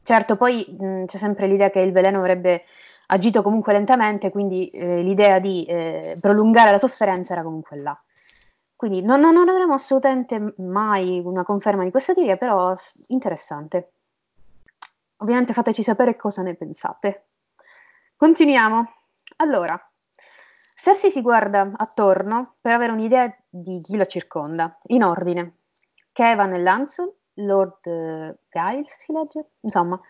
[0.02, 2.64] Certo, poi mh, c'è sempre l'idea che il veleno avrebbe
[3.08, 7.98] agito comunque lentamente, quindi eh, l'idea di eh, prolungare la sofferenza era comunque là.
[8.74, 12.74] Quindi non, non, non avremo assolutamente mai una conferma di questa teoria, però
[13.08, 13.92] interessante.
[15.16, 17.27] Ovviamente fateci sapere cosa ne pensate.
[18.18, 18.94] Continuiamo.
[19.36, 19.80] Allora,
[20.74, 25.58] Cersei si guarda attorno per avere un'idea di chi la circonda, in ordine.
[26.10, 29.50] Kevan e Lancel, Lord uh, Giles si legge?
[29.60, 30.00] Insomma,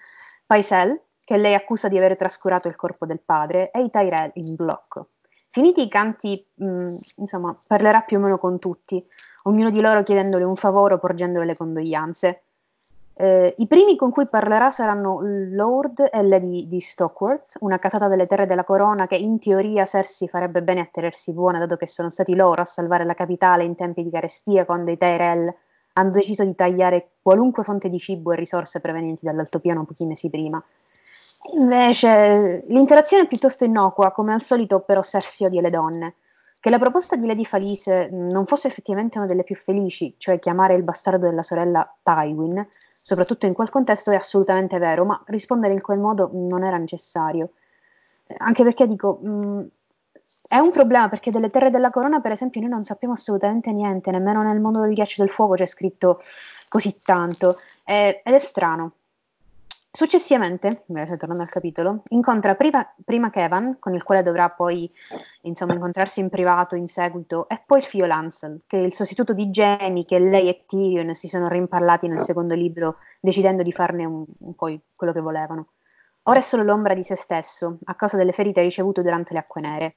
[0.47, 4.55] Paisel, che lei accusa di aver trascurato il corpo del padre, e i Tyrell in
[4.55, 5.11] blocco.
[5.51, 9.07] Finiti i canti, mh, mm, insomma, parlerà più o meno con tutti,
[9.43, 12.45] ognuno di loro chiedendole un favore o porgendole le condoglianze.
[13.21, 18.29] Eh, I primi con cui parlerà saranno Lord e Lady di Stockworth, una casata delle
[18.29, 22.11] terre della corona che in teoria Cersei farebbe bene a tenersi buona, dato che sono
[22.11, 25.53] stati loro a salvare la capitale in tempi di carestia quando i Tyrell
[25.95, 30.63] hanno deciso di tagliare qualunque fonte di cibo e risorse provenienti dall'altopiano pochi mesi prima.
[31.59, 36.15] Invece l'interazione è piuttosto innocua, come al solito però Cersei odia le donne.
[36.61, 40.75] Che la proposta di Lady Falise non fosse effettivamente una delle più felici, cioè chiamare
[40.75, 42.65] il bastardo della sorella Tywin,
[43.09, 47.53] soprattutto in quel contesto, è assolutamente vero, ma rispondere in quel modo non era necessario.
[48.37, 49.67] Anche perché dico, mh,
[50.47, 54.11] è un problema perché delle terre della corona, per esempio, noi non sappiamo assolutamente niente,
[54.11, 56.21] nemmeno nel mondo del ghiaccio del fuoco c'è scritto
[56.69, 58.93] così tanto, eh, ed è strano.
[59.91, 64.89] Successivamente, tornando al capitolo, incontra prima, prima, Kevin, con il quale dovrà poi
[65.43, 69.33] insomma, incontrarsi in privato in seguito, e poi il figlio Lancel, che è il sostituto
[69.33, 74.05] di Jamie, che lei e Tyrion si sono rimparlati nel secondo libro, decidendo di farne
[74.05, 75.69] un, un po' quello che volevano.
[76.25, 79.63] Ora è solo l'ombra di se stesso, a causa delle ferite ricevute durante le acque
[79.63, 79.97] nere.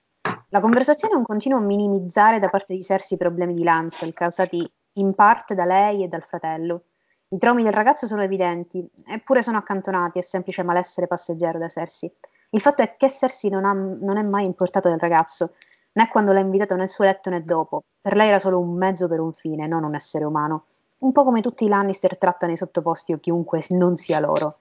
[0.50, 4.66] La conversazione è un continuo minimizzare da parte di Cersei i problemi di Lancel, causati
[4.94, 6.86] in parte da lei e dal fratello
[7.34, 12.14] i traumi del ragazzo sono evidenti, eppure sono accantonati, è semplice malessere passeggero da Cersei.
[12.50, 15.54] Il fatto è che Cersei non, ha, non è mai importato del ragazzo,
[15.94, 17.84] né quando l'ha invitato nel suo letto né dopo.
[18.02, 20.66] Per lei era solo un mezzo per un fine, non un essere umano.
[21.00, 24.58] Un po' come tutti i Lannister trattano i sottoposti o chiunque non sia loro.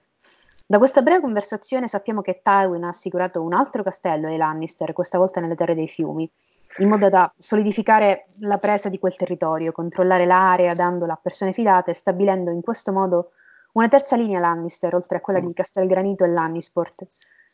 [0.71, 5.17] Da questa breve conversazione sappiamo che Tywin ha assicurato un altro castello ai Lannister, questa
[5.17, 6.31] volta nelle terre dei fiumi,
[6.77, 11.93] in modo da solidificare la presa di quel territorio, controllare l'area dandola a persone fidate,
[11.93, 13.31] stabilendo in questo modo
[13.73, 17.05] una terza linea Lannister, oltre a quella di Castelgranito e Lannisport.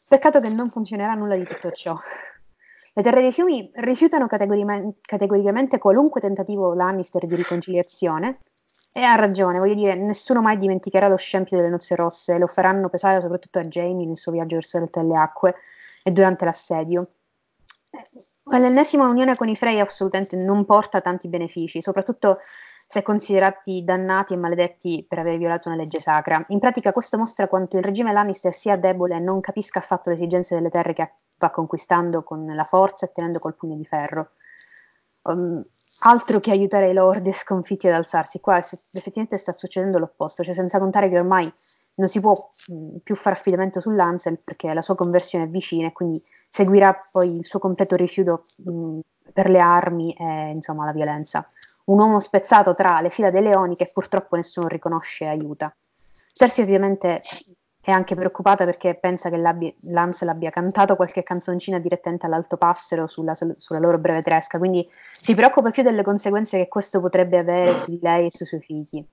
[0.08, 1.98] Peccato che non funzionerà nulla di tutto ciò.
[2.94, 8.38] Le terre dei fiumi rifiutano categoricamente qualunque tentativo Lannister di riconciliazione
[8.98, 12.90] e ha ragione, voglio dire, nessuno mai dimenticherà lo scempio delle nozze rosse, lo faranno
[12.90, 15.54] pesare soprattutto a Jamie nel suo viaggio verso le delle acque
[16.02, 17.08] e durante l'assedio.
[17.92, 22.40] Eh, l'ennesima unione con i Frey assolutamente non porta tanti benefici, soprattutto
[22.88, 26.44] se considerati dannati e maledetti per aver violato una legge sacra.
[26.48, 30.16] In pratica questo mostra quanto il regime Lannister sia debole e non capisca affatto le
[30.16, 34.32] esigenze delle terre che va conquistando con la forza e tenendo col pugno di ferro.
[35.22, 35.64] Um,
[36.00, 38.40] altro che aiutare i lord sconfitti ad alzarsi.
[38.40, 41.52] Qua effettivamente sta succedendo l'opposto, cioè senza contare che ormai
[41.96, 42.50] non si può
[43.04, 47.46] più fare affidamento sull'Ansel perché la sua conversione è vicina e quindi seguirà poi il
[47.46, 49.00] suo completo rifiuto mh,
[49.34, 51.48] per le armi e insomma la violenza.
[51.86, 55.76] Un uomo spezzato tra le fila dei leoni che purtroppo nessuno riconosce e aiuta.
[56.34, 57.24] Cersei ovviamente
[57.88, 59.42] è anche preoccupata perché pensa che
[59.84, 65.34] Lansel abbia cantato qualche canzoncina direttamente all'alto passero sulla, sulla, loro breve tresca, quindi si
[65.34, 69.06] preoccupa più delle conseguenze che questo potrebbe avere su di lei e sui suoi figli.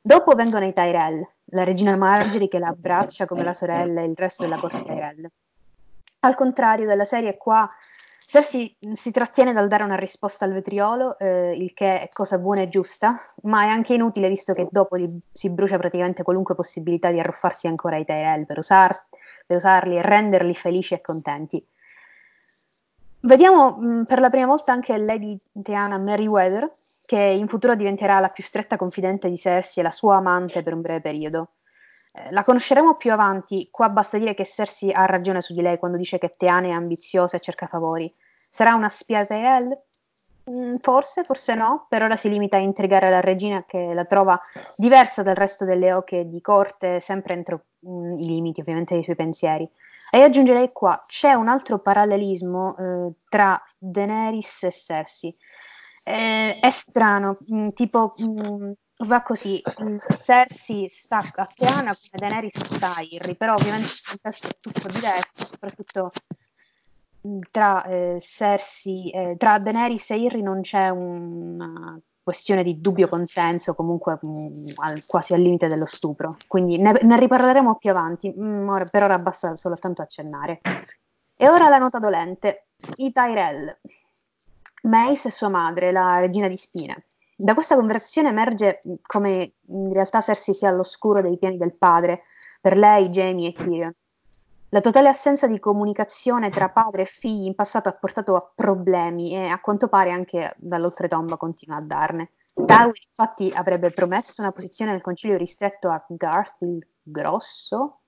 [0.00, 4.16] Dopo vengono i Tyrell, la regina Marjorie che la abbraccia come la sorella e il
[4.16, 5.26] resto della corte Tyrell.
[6.20, 7.68] Al contrario della serie qua
[8.32, 12.62] Cersei si trattiene dal dare una risposta al vetriolo, eh, il che è cosa buona
[12.62, 17.10] e giusta, ma è anche inutile visto che dopo li, si brucia praticamente qualunque possibilità
[17.10, 18.98] di arruffarsi ancora ai Tyrell per, usar,
[19.46, 21.62] per usarli e renderli felici e contenti.
[23.20, 26.70] Vediamo mh, per la prima volta anche Lady Diana Meriwether,
[27.04, 30.72] che in futuro diventerà la più stretta confidente di Cersei e la sua amante per
[30.72, 31.48] un breve periodo.
[32.12, 35.78] Eh, la conosceremo più avanti, qua basta dire che Cersei ha ragione su di lei
[35.78, 38.12] quando dice che Teane è ambiziosa e cerca favori.
[38.50, 39.76] Sarà una spia Tyrell?
[40.50, 44.38] Mm, forse, forse no, per ora si limita a intrigare la regina che la trova
[44.76, 49.16] diversa dal resto delle oche di corte, sempre entro mm, i limiti ovviamente dei suoi
[49.16, 49.68] pensieri.
[50.10, 55.34] E aggiungerei qua, c'è un altro parallelismo eh, tra Daenerys e Cersei.
[56.04, 58.72] Eh, è strano, mh, mm, tipo mh,
[59.04, 59.60] va così,
[60.24, 64.88] Cersei sta a Teana come Daenerys sta a Irri, però ovviamente il contesto è tutto
[64.88, 66.10] diverso, soprattutto
[67.50, 73.74] tra eh, Cersei, eh, tra Daenerys e Irri non c'è una questione di dubbio consenso,
[73.74, 78.68] comunque mh, al, quasi al limite dello stupro, quindi ne, ne riparleremo più avanti, mh,
[78.68, 80.60] ora, per ora basta soltanto accennare.
[81.34, 83.78] E ora la nota dolente, i Tyrell.
[84.82, 87.04] Mace e sua madre, la regina di spine.
[87.42, 92.22] Da questa conversazione emerge come in realtà Cersei sia all'oscuro dei piani del padre,
[92.60, 93.92] per lei, Jamie e Tyrion.
[94.68, 99.34] La totale assenza di comunicazione tra padre e figli in passato ha portato a problemi
[99.34, 102.30] e a quanto pare anche dall'oltretomba continua a darne.
[102.54, 108.02] Tywin infatti avrebbe promesso una posizione nel concilio ristretto a Garth il Grosso.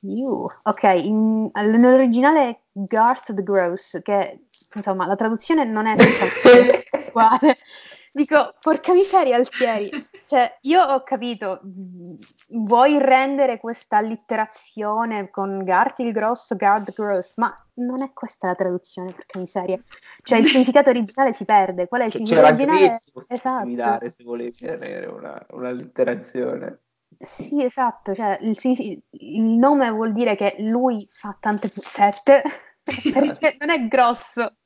[0.00, 7.58] Uh, ok, in, nell'originale Garth the Gross, che insomma la traduzione non è esattamente uguale,
[8.12, 9.90] Dico, porca miseria, Altieri.
[10.32, 11.60] Cioè, io ho capito,
[12.52, 18.54] vuoi rendere questa allitterazione con Gart il grosso, Gard gross, ma non è questa la
[18.54, 19.78] traduzione, perché miseria.
[20.22, 21.86] Cioè, il significato originale si perde.
[21.86, 23.02] Qual è il Cioè, significato c'era originale?
[23.12, 23.74] Grezzo Esatto.
[23.74, 26.80] dare se volevi avere una, un'allitterazione.
[27.18, 28.56] Sì, esatto, cioè il,
[29.10, 32.42] il nome vuol dire che lui fa tante puzzette,
[33.12, 34.56] perché non è grosso.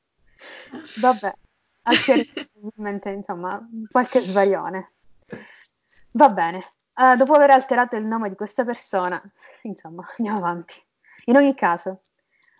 [1.01, 1.33] Vabbè,
[2.61, 3.59] ovviamente, insomma,
[3.91, 4.91] qualche svarione.
[6.11, 6.63] Va bene,
[6.95, 9.21] uh, dopo aver alterato il nome di questa persona,
[9.63, 10.75] insomma, andiamo avanti.
[11.25, 12.01] In ogni caso,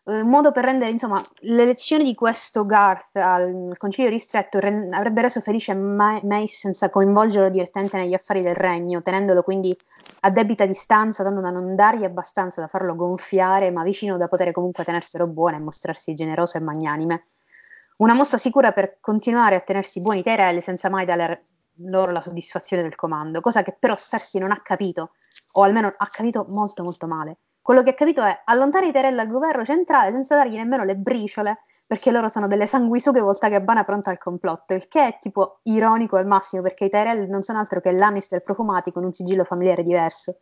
[0.07, 5.41] un modo per rendere, insomma, l'elezione di questo Garth al concilio ristretto re- avrebbe reso
[5.41, 9.77] felice Ma- Mace senza coinvolgerlo direttamente negli affari del regno, tenendolo quindi
[10.21, 14.51] a debita distanza, tanto da non dargli abbastanza da farlo gonfiare, ma vicino da poter
[14.51, 17.25] comunque tenerselo buono e mostrarsi generoso e magnanime.
[17.97, 21.45] Una mossa sicura per continuare a tenersi buoni Tyrell senza mai dare
[21.77, 25.13] loro la soddisfazione del comando, cosa che però Cersei non ha capito,
[25.53, 27.37] o almeno ha capito molto molto male.
[27.59, 30.95] Quello che ha capito è allontanare i Tyrell dal governo centrale senza dargli nemmeno le
[30.95, 35.61] briciole, perché loro sono delle sanguisughe volta gabbana pronta al complotto, il che è tipo
[35.63, 39.43] ironico al massimo, perché i Tyrell non sono altro che Lannister profumati con un sigillo
[39.43, 40.41] familiare diverso.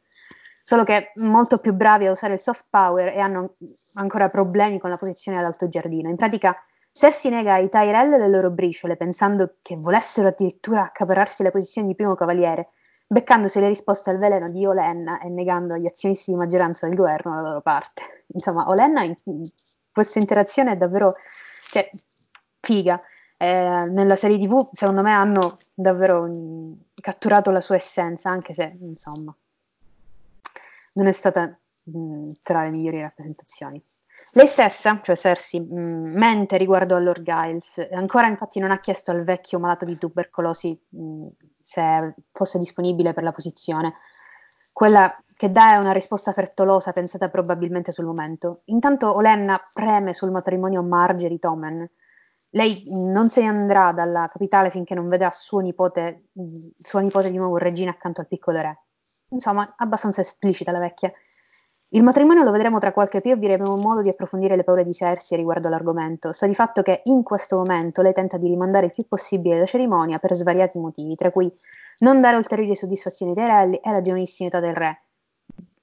[0.61, 3.55] Solo che molto più bravi a usare il soft power e hanno
[3.93, 6.09] ancora problemi con la posizione all'alto giardino.
[6.09, 6.53] In pratica,
[6.97, 11.87] se si nega ai Tyrell le loro briciole, pensando che volessero addirittura accaparrarsi la posizione
[11.87, 12.69] di primo cavaliere,
[13.05, 17.35] beccandosi le risposte al veleno di Olenna e negando agli azionisti di maggioranza del governo
[17.35, 18.23] la loro parte.
[18.27, 19.13] Insomma, Olenna in
[19.91, 21.15] questa interazione è davvero
[21.69, 21.89] cioè,
[22.61, 23.01] figa.
[23.35, 28.73] Eh, nella serie TV, secondo me, hanno davvero mh, catturato la sua essenza, anche se,
[28.79, 29.35] insomma,
[30.93, 33.83] non è stata mh, tra le migliori rappresentazioni.
[34.31, 37.87] Lei stessa, cioè Cersei, mh, mente riguardo a Lord Giles.
[37.91, 41.27] Ancora infatti non ha chiesto al vecchio malato di tubercolosi mh,
[41.61, 43.93] se fosse disponibile per la posizione.
[44.73, 48.61] Quella che dà è una risposta frettolosa pensata probabilmente sul momento.
[48.65, 51.89] Intanto Olenna preme sul matrimonio Margery Tommen.
[52.49, 56.29] Lei non se ne andrà dalla capitale finché non vedrà suo nipote,
[56.81, 58.79] sua nipote di nuovo regina accanto al piccolo re.
[59.29, 61.11] Insomma, abbastanza esplicita la vecchia.
[61.95, 64.91] Il matrimonio lo vedremo tra qualche più e avremo modo di approfondire le paure di
[64.91, 66.33] Cersei riguardo all'argomento.
[66.33, 69.65] Sta di fatto che in questo momento lei tenta di rimandare il più possibile la
[69.65, 71.49] cerimonia per svariati motivi, tra cui
[71.99, 75.03] non dare ulteriori soddisfazioni ai Tyrelli e la giovanissima età del re.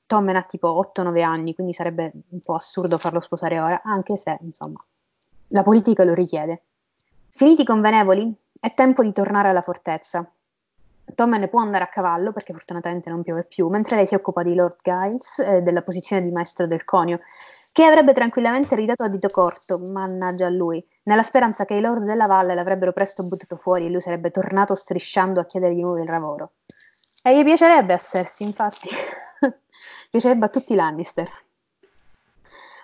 [0.05, 4.37] Tommen ha tipo 8-9 anni, quindi sarebbe un po' assurdo farlo sposare ora, anche se,
[4.43, 4.85] insomma,
[5.49, 6.65] la politica lo richiede.
[7.31, 10.31] Finiti convenevoli, è tempo di tornare alla fortezza.
[11.15, 14.55] Tommen può andare a cavallo perché fortunatamente non piove più, mentre lei si occupa di
[14.55, 17.21] Lord Giles e eh, della posizione di maestro del conio,
[17.73, 22.05] che avrebbe tranquillamente ridato a dito corto, mannaggia a lui, nella speranza che i lord
[22.05, 25.99] della valle l'avrebbero presto buttato fuori e lui sarebbe tornato strisciando a chiedere di nuovo
[25.99, 26.53] il lavoro.
[27.23, 28.89] E gli piacerebbe Cersei, infatti.
[30.11, 31.31] piacerebbe a tutti i Lannister.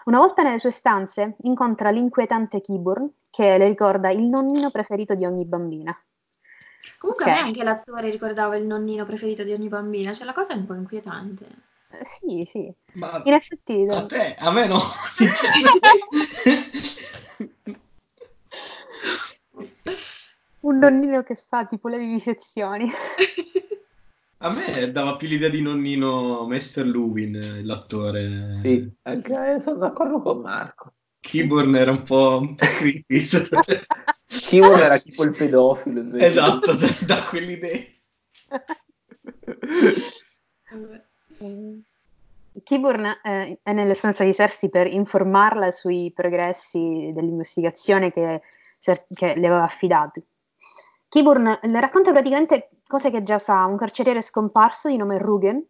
[0.05, 5.27] Una volta nelle sue stanze incontra l'inquietante Kiburn, che le ricorda il nonnino preferito di
[5.27, 5.95] ogni bambina.
[6.99, 7.37] Comunque okay.
[7.39, 10.57] a me anche l'attore ricordava il nonnino preferito di ogni bambina, cioè la cosa è
[10.57, 11.47] un po' inquietante.
[11.91, 12.75] Eh, sì, sì.
[12.95, 13.87] Ma In effetti...
[13.89, 14.81] A te, a me no.
[20.61, 22.91] un nonnino che fa tipo le vivisezioni.
[24.41, 28.53] A me dava più l'idea di nonnino Mester Lubin, l'attore.
[28.53, 30.93] Sì, anche sono d'accordo con Marco.
[31.19, 33.27] Keyboard era un po', un po creepy.
[34.29, 36.01] Keyboard era tipo il pedofilo.
[36.01, 36.27] Invece.
[36.27, 36.73] Esatto,
[37.05, 37.81] da quell'idea.
[42.65, 48.43] Kiburn eh, è nelle stanze di Cersei per informarla sui progressi dell'investigazione che,
[48.81, 50.23] che le aveva affidato.
[51.09, 55.65] Kiburn le racconta praticamente cose che già sa, un carceriere scomparso di nome Rugen,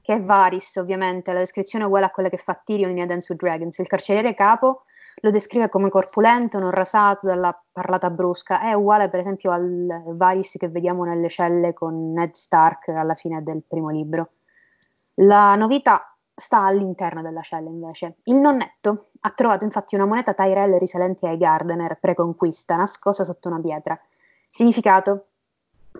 [0.00, 3.06] che è Varys ovviamente, la descrizione è uguale a quella che fa Tyrion in A
[3.06, 3.78] Dance with Dragons.
[3.78, 4.84] Il carceriere capo
[5.16, 10.56] lo descrive come corpulento, non rasato dalla parlata brusca, è uguale per esempio al Varys
[10.58, 14.30] che vediamo nelle celle con Ned Stark alla fine del primo libro.
[15.16, 18.16] La novità sta all'interno della cella invece.
[18.24, 23.60] Il nonnetto ha trovato infatti una moneta Tyrell risalente ai Gardener pre-conquista, nascosta sotto una
[23.60, 23.98] pietra.
[24.48, 25.26] Significato?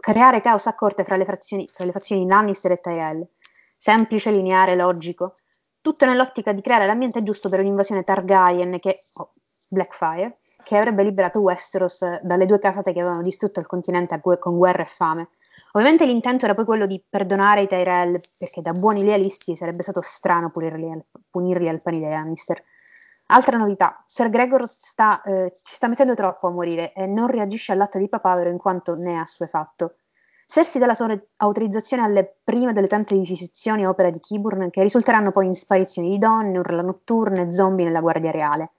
[0.00, 3.26] Creare caos a corte fra le, frazioni, fra le fazioni Lannister e Tyrell.
[3.76, 5.34] Semplice, lineare, logico.
[5.82, 9.32] Tutto nell'ottica di creare l'ambiente giusto per un'invasione Targaryen che, oh,
[9.68, 14.82] Blackfire, che avrebbe liberato Westeros dalle due casate che avevano distrutto il continente con guerra
[14.82, 15.28] e fame.
[15.72, 20.00] Ovviamente l'intento era poi quello di perdonare i Tyrell, perché da buoni lealisti sarebbe stato
[20.02, 22.62] strano punirli al, punirli al pani dei Lannister.
[23.26, 27.72] Altra novità, Sir Gregor sta, eh, ci sta mettendo troppo a morire e non reagisce
[27.72, 29.96] all'atto di papavero in quanto ne è assuefatto.
[30.52, 35.30] Cersei dà la sua autorizzazione alle prime delle tante vivisezioni opera di Kiburn che risulteranno
[35.30, 38.72] poi in sparizioni di donne, urla notturne, zombie nella Guardia Reale.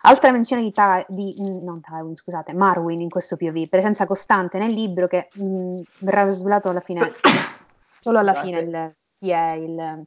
[0.00, 4.72] Altra menzione di, Ta- di non Tywin, scusate, Marwin in questo POV, presenza costante nel
[4.72, 7.12] libro che mh, verrà svelato alla fine,
[8.00, 10.02] solo alla fine il, chi è il,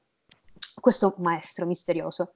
[0.81, 2.33] questo maestro misterioso.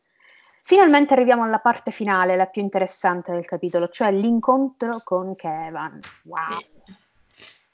[0.64, 6.00] Finalmente arriviamo alla parte finale, la più interessante del capitolo, cioè l'incontro con Kevan.
[6.24, 6.79] Wow!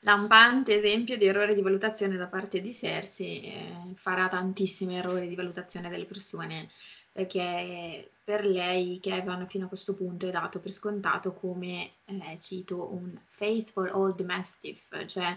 [0.06, 5.34] Lampante esempio di errore di valutazione da parte di Cersei, eh, farà tantissimi errori di
[5.34, 6.70] valutazione delle persone,
[7.12, 12.93] perché per lei Kevin fino a questo punto è dato per scontato come, eh, cito,
[12.93, 15.36] un faithful old mastiff, cioè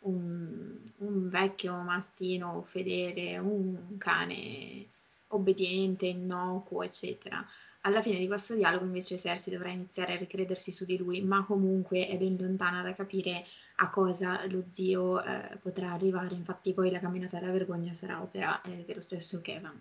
[0.00, 4.84] un, un vecchio mastino fedele, un cane
[5.28, 7.46] obbediente, innocuo, eccetera.
[7.82, 11.44] Alla fine di questo dialogo invece Cersei dovrà iniziare a ricredersi su di lui, ma
[11.44, 13.46] comunque è ben lontana da capire
[13.80, 16.34] a cosa lo zio eh, potrà arrivare.
[16.34, 19.80] Infatti poi la camminata della vergogna sarà opera eh, dello stesso Kevin.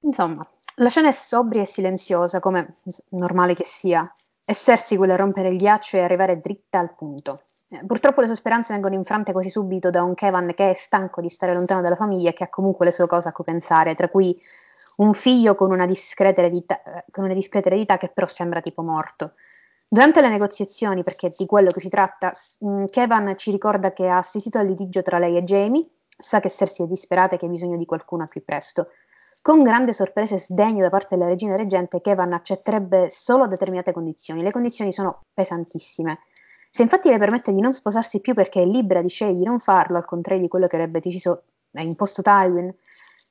[0.00, 0.46] Insomma,
[0.76, 2.74] la scena è sobria e silenziosa, come
[3.10, 4.10] normale che sia,
[4.44, 7.42] e Cersei vuole rompere il ghiaccio e arrivare dritta al punto.
[7.68, 11.20] Eh, purtroppo le sue speranze vengono infrante quasi subito da un Kevin che è stanco
[11.20, 13.94] di stare lontano dalla famiglia e che ha comunque le sue cose a cui pensare,
[13.94, 14.38] tra cui
[14.96, 18.82] un figlio con una discreta eredità, eh, con una discreta eredità che però sembra tipo
[18.82, 19.32] morto.
[19.92, 22.32] Durante le negoziazioni, perché di quello che si tratta,
[22.64, 25.86] mm, Kevin ci ricorda che ha assistito al litigio tra lei e Jamie,
[26.16, 28.88] sa che Cersei è disperata e che ha bisogno di qualcuno a più presto.
[29.42, 34.42] Con grande sorpresa e sdegno da parte della regina reggente, Kevin accetterebbe solo determinate condizioni.
[34.42, 36.20] Le condizioni sono pesantissime.
[36.70, 39.58] Se infatti le permette di non sposarsi più perché è libera di scegliere di non
[39.58, 42.74] farlo, al contrario di quello che avrebbe deciso e imposto Tywin,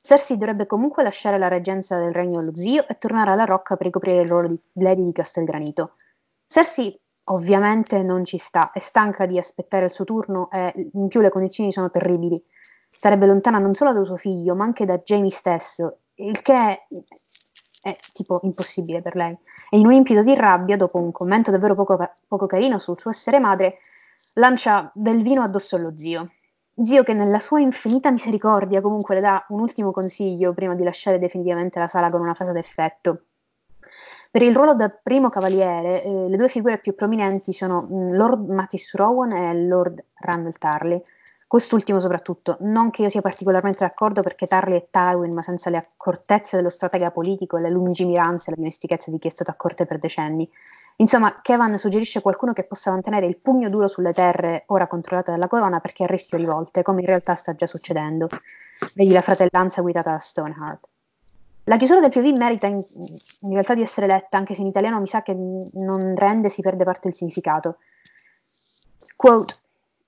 [0.00, 3.86] Cersei dovrebbe comunque lasciare la reggenza del regno allo zio e tornare alla Rocca per
[3.86, 5.94] ricoprire il ruolo di Lady di Castelgranito.
[6.52, 6.94] Cersei
[7.28, 11.30] ovviamente non ci sta, è stanca di aspettare il suo turno e in più le
[11.30, 12.38] condizioni sono terribili.
[12.94, 16.86] Sarebbe lontana non solo da suo figlio, ma anche da Jamie stesso, il che
[17.80, 19.34] è tipo impossibile per lei.
[19.70, 21.96] E in un impeto di rabbia, dopo un commento davvero poco,
[22.28, 23.78] poco carino sul suo essere madre,
[24.34, 26.32] lancia del vino addosso allo zio.
[26.82, 31.18] Zio che nella sua infinita misericordia comunque le dà un ultimo consiglio prima di lasciare
[31.18, 33.22] definitivamente la sala con una frase d'effetto.
[34.32, 38.48] Per il ruolo da primo cavaliere, eh, le due figure più prominenti sono mm, Lord
[38.48, 41.00] Mattis Rowan e Lord Randall Tarley,
[41.52, 45.76] Quest'ultimo soprattutto, non che io sia particolarmente d'accordo perché Tarly è Tywin, ma senza le
[45.76, 49.54] accortezze dello stratega politico e le lungimiranze e la dimestichezza di chi è stato a
[49.54, 50.50] corte per decenni.
[50.96, 55.46] Insomma, Kevan suggerisce qualcuno che possa mantenere il pugno duro sulle terre ora controllate dalla
[55.46, 58.28] corona perché a rischio rivolte, come in realtà sta già succedendo.
[58.94, 60.91] Vedi la fratellanza guidata da Stoneheart.
[61.64, 62.80] La chiusura del PV merita in,
[63.42, 66.60] in, realtà di essere letta, anche se in italiano mi sa che non rende, si
[66.60, 67.76] perde parte il significato.
[69.14, 69.54] Quote,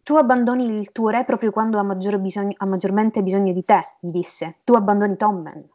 [0.02, 3.80] tu abbandoni il tuo re proprio quando ha, maggior bisogno, ha maggiormente bisogno di te,
[4.00, 4.56] gli disse.
[4.64, 5.68] Tu abbandoni Tommen.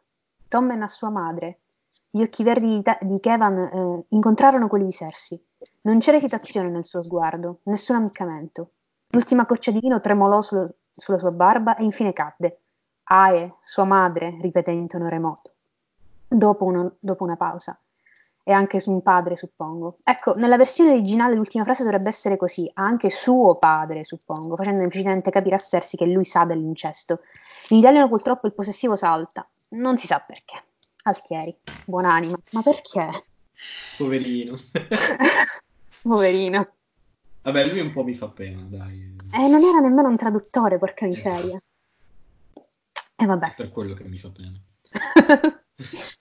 [0.48, 1.60] Tommen a sua madre.
[2.10, 5.42] Gli occhi verdi di, te, di Kevan eh, incontrarono quelli di Cersei.
[5.82, 8.72] Non c'era esitazione nel suo sguardo, nessun ammiccamento.
[9.08, 12.60] L'ultima goccia di vino tremolò sul, sulla sua barba e infine cadde.
[13.04, 15.54] Ae, sua madre, ripeté in tono remoto.
[16.32, 17.78] Dopo, uno, dopo una pausa
[18.42, 19.98] e anche su un padre, suppongo.
[20.02, 25.30] Ecco, nella versione originale l'ultima frase dovrebbe essere così, anche suo padre, suppongo, facendo implicitamente
[25.30, 27.20] capire a Cersei che lui sa dell'incesto.
[27.68, 30.64] In italiano purtroppo il possessivo salta, non si sa perché.
[31.04, 33.24] Altieri, buonanima, ma perché?
[33.96, 34.56] Poverino.
[36.02, 36.68] Poverino.
[37.42, 39.16] Vabbè, lui un po' mi fa pena, dai.
[39.32, 41.56] Eh, non era nemmeno un traduttore, porca miseria.
[42.54, 43.52] E eh, vabbè.
[43.52, 44.60] È per quello che mi fa pena.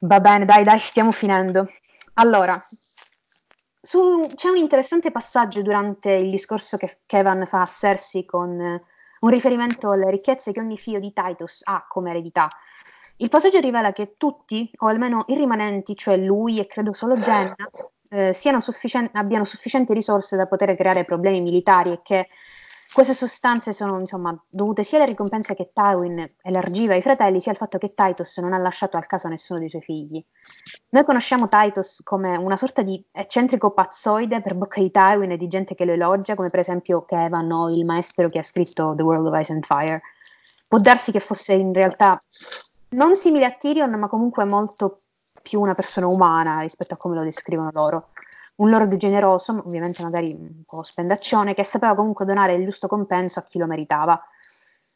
[0.00, 1.68] Va bene, dai, dai, stiamo finendo.
[2.14, 2.62] Allora,
[3.82, 8.82] su, c'è un interessante passaggio durante il discorso che Kevin fa a Cersei con eh,
[9.20, 12.48] un riferimento alle ricchezze che ogni figlio di Titus ha come eredità.
[13.16, 17.54] Il passaggio rivela che tutti, o almeno i rimanenti, cioè lui e credo solo Jenna,
[18.08, 22.28] eh, sufficien- abbiano sufficienti risorse da poter creare problemi militari e che
[22.92, 27.56] queste sostanze sono insomma, dovute sia alle ricompense che Tywin elargiva ai fratelli, sia al
[27.56, 30.24] fatto che Titus non ha lasciato al caso nessuno dei suoi figli.
[30.90, 35.46] Noi conosciamo Titus come una sorta di eccentrico pazzoide per bocca di Tywin e di
[35.46, 39.02] gente che lo elogia, come per esempio Kevin o il maestro che ha scritto The
[39.02, 40.00] World of Ice and Fire.
[40.66, 42.20] Può darsi che fosse in realtà
[42.90, 44.98] non simile a Tyrion, ma comunque molto
[45.42, 48.08] più una persona umana rispetto a come lo descrivono loro
[48.60, 53.38] un lord generoso, ovviamente magari un po' spendaccione, che sapeva comunque donare il giusto compenso
[53.38, 54.20] a chi lo meritava.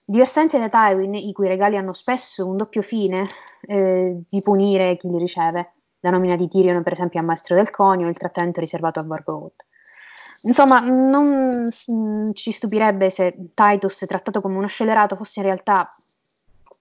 [0.06, 3.26] Diversamente da Tywin, i cui regali hanno spesso un doppio fine
[3.62, 7.70] eh, di punire chi li riceve, la nomina di Tyrion per esempio a maestro del
[7.70, 9.54] conio, il trattamento riservato a Vargold.
[10.42, 11.70] Insomma, non
[12.34, 15.88] ci stupirebbe se Titus, trattato come uno scellerato, fosse in realtà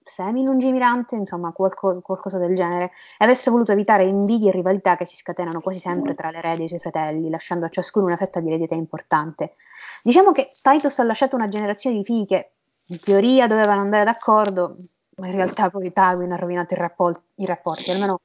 [0.04, 5.16] semi-lungimirante, insomma, qualco, qualcosa del genere, e avesse voluto evitare invidie e rivalità che si
[5.16, 8.48] scatenano quasi sempre tra l'erede e i suoi fratelli, lasciando a ciascuno una fetta di
[8.48, 9.54] eredità importante.
[10.02, 12.50] Diciamo che Titus ha lasciato una generazione di figli che
[12.88, 14.76] in teoria dovevano andare d'accordo,
[15.16, 18.20] ma in realtà poi Tywin ha rovinato i, rapport- i rapporti, almeno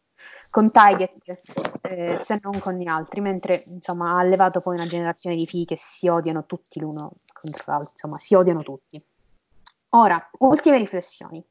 [0.52, 1.42] con Tyget,
[1.82, 5.66] eh, se non con gli altri, mentre insomma ha allevato poi una generazione di figli
[5.66, 9.02] che si odiano tutti l'uno contro l'altro, insomma si odiano tutti.
[9.92, 11.44] Ora, ultime riflessioni.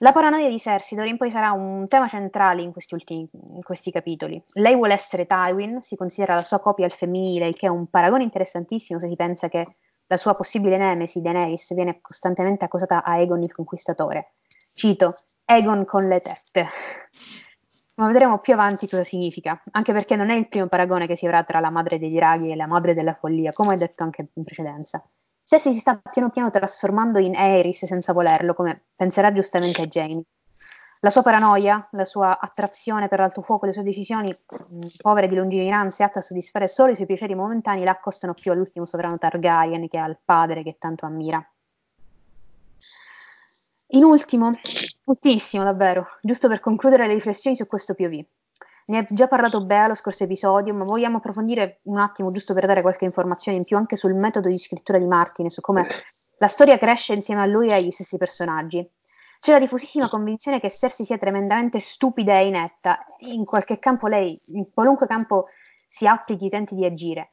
[0.00, 3.62] La paranoia di Cersei d'ora in poi sarà un tema centrale in questi, ultimi, in
[3.62, 4.40] questi capitoli.
[4.54, 7.88] Lei vuole essere Tywin, si considera la sua copia al femminile, il che è un
[7.88, 9.76] paragone interessantissimo se si pensa che
[10.06, 14.34] la sua possibile nemesi, Daenerys, viene costantemente accusata a Aegon il Conquistatore.
[14.72, 15.14] Cito,
[15.46, 16.66] Aegon con le tette.
[17.94, 21.26] Ma vedremo più avanti cosa significa, anche perché non è il primo paragone che si
[21.26, 24.44] avrà tra la madre dei draghi e la madre della follia, come detto anche in
[24.44, 25.04] precedenza.
[25.48, 30.24] Cersei si sta piano piano trasformando in Aerys senza volerlo, come penserà giustamente Jamie.
[31.00, 35.36] La sua paranoia, la sua attrazione per l'alto fuoco, le sue decisioni mh, povere di
[35.36, 39.16] lungimiranza e atte a soddisfare solo i suoi piaceri momentanei la accostano più all'ultimo sovrano
[39.16, 41.42] Targaryen che al padre che tanto ammira.
[43.92, 44.52] In ultimo,
[45.04, 48.22] ultimissimo davvero, giusto per concludere le riflessioni su questo POV.
[48.88, 52.64] Ne ha già parlato Bea lo scorso episodio, ma vogliamo approfondire un attimo giusto per
[52.64, 55.86] dare qualche informazione in più anche sul metodo di scrittura di Martin e su come
[56.38, 58.88] la storia cresce insieme a lui e agli stessi personaggi.
[59.40, 63.04] C'è la diffusissima convinzione che Cersei sia tremendamente stupida e inetta.
[63.18, 65.48] In qualche campo lei, in qualunque campo
[65.90, 67.28] si applichi tenti di agire.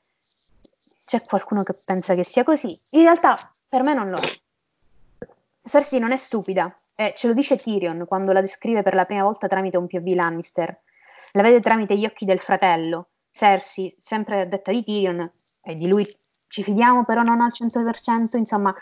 [1.05, 2.77] C'è qualcuno che pensa che sia così?
[2.91, 3.37] In realtà
[3.69, 5.27] per me non lo è.
[5.63, 9.23] Cersei non è stupida, e ce lo dice Tyrion quando la descrive per la prima
[9.23, 10.83] volta tramite un POV Lannister
[11.35, 13.09] la vede tramite gli occhi del fratello.
[13.31, 15.29] Cersei, sempre detta di Tyrion,
[15.61, 16.07] e di lui
[16.47, 18.73] ci fidiamo, però non al 100%, insomma,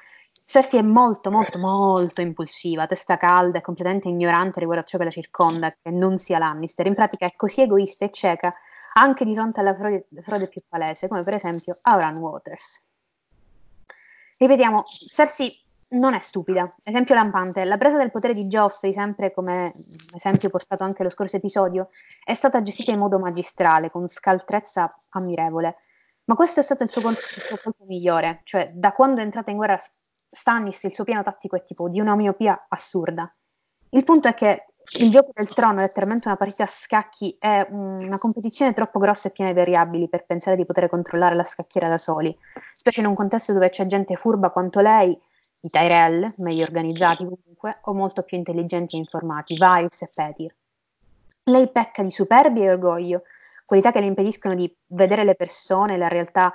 [0.46, 5.06] Cersei è molto, molto, molto impulsiva, testa calda e completamente ignorante riguardo a ciò che
[5.06, 6.86] la circonda, che non sia Lannister.
[6.86, 8.54] In pratica è così egoista e cieca
[8.94, 12.86] anche di fronte alla frode, frode più palese, come per esempio Auran Waters.
[14.38, 15.63] Ripetiamo, Cersei
[15.94, 16.72] non è stupida.
[16.84, 19.72] Esempio lampante, la presa del potere di Geoffrey, sempre come
[20.14, 21.90] esempio portato anche lo scorso episodio,
[22.24, 25.78] è stata gestita in modo magistrale, con scaltrezza ammirevole.
[26.26, 27.20] Ma questo è stato il suo, colpo,
[27.80, 29.78] il migliore, cioè da quando è entrata in guerra
[30.32, 33.32] Stannis il suo piano tattico è tipo di una miopia assurda.
[33.90, 34.68] Il punto è che
[35.00, 39.28] il gioco del trono è letteralmente una partita a scacchi, è una competizione troppo grossa
[39.28, 42.36] e piena di variabili per pensare di poter controllare la scacchiera da soli,
[42.74, 45.18] specie in un contesto dove c'è gente furba quanto lei
[45.64, 50.56] i Tyrell, meglio organizzati comunque, o molto più intelligenti e informati, Viles e Petir.
[51.46, 53.24] Lei pecca di superbia e orgoglio,
[53.66, 56.54] qualità che le impediscono di vedere le persone, la realtà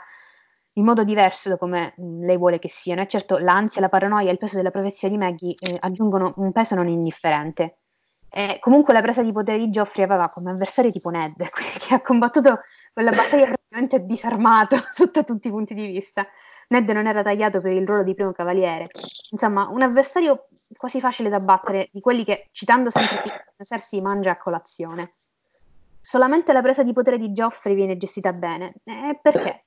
[0.75, 3.01] in modo diverso da come lei vuole che siano.
[3.01, 6.53] E certo l'ansia, la paranoia e il peso della profezia di Maggie eh, aggiungono un
[6.53, 7.79] peso non indifferente.
[8.31, 11.35] E comunque la presa di potere di Geoffrey aveva come avversario tipo Ned,
[11.81, 12.61] che ha combattuto
[12.93, 16.27] quella battaglia praticamente disarmato sotto tutti i punti di vista.
[16.69, 18.89] Ned non era tagliato per il ruolo di primo cavaliere.
[19.31, 24.37] Insomma, un avversario quasi facile da battere, di quelli che, citando sempre Cersei, mangia a
[24.37, 25.15] colazione.
[26.01, 28.75] Solamente la presa di potere di Geoffrey viene gestita bene.
[28.85, 29.61] E perché?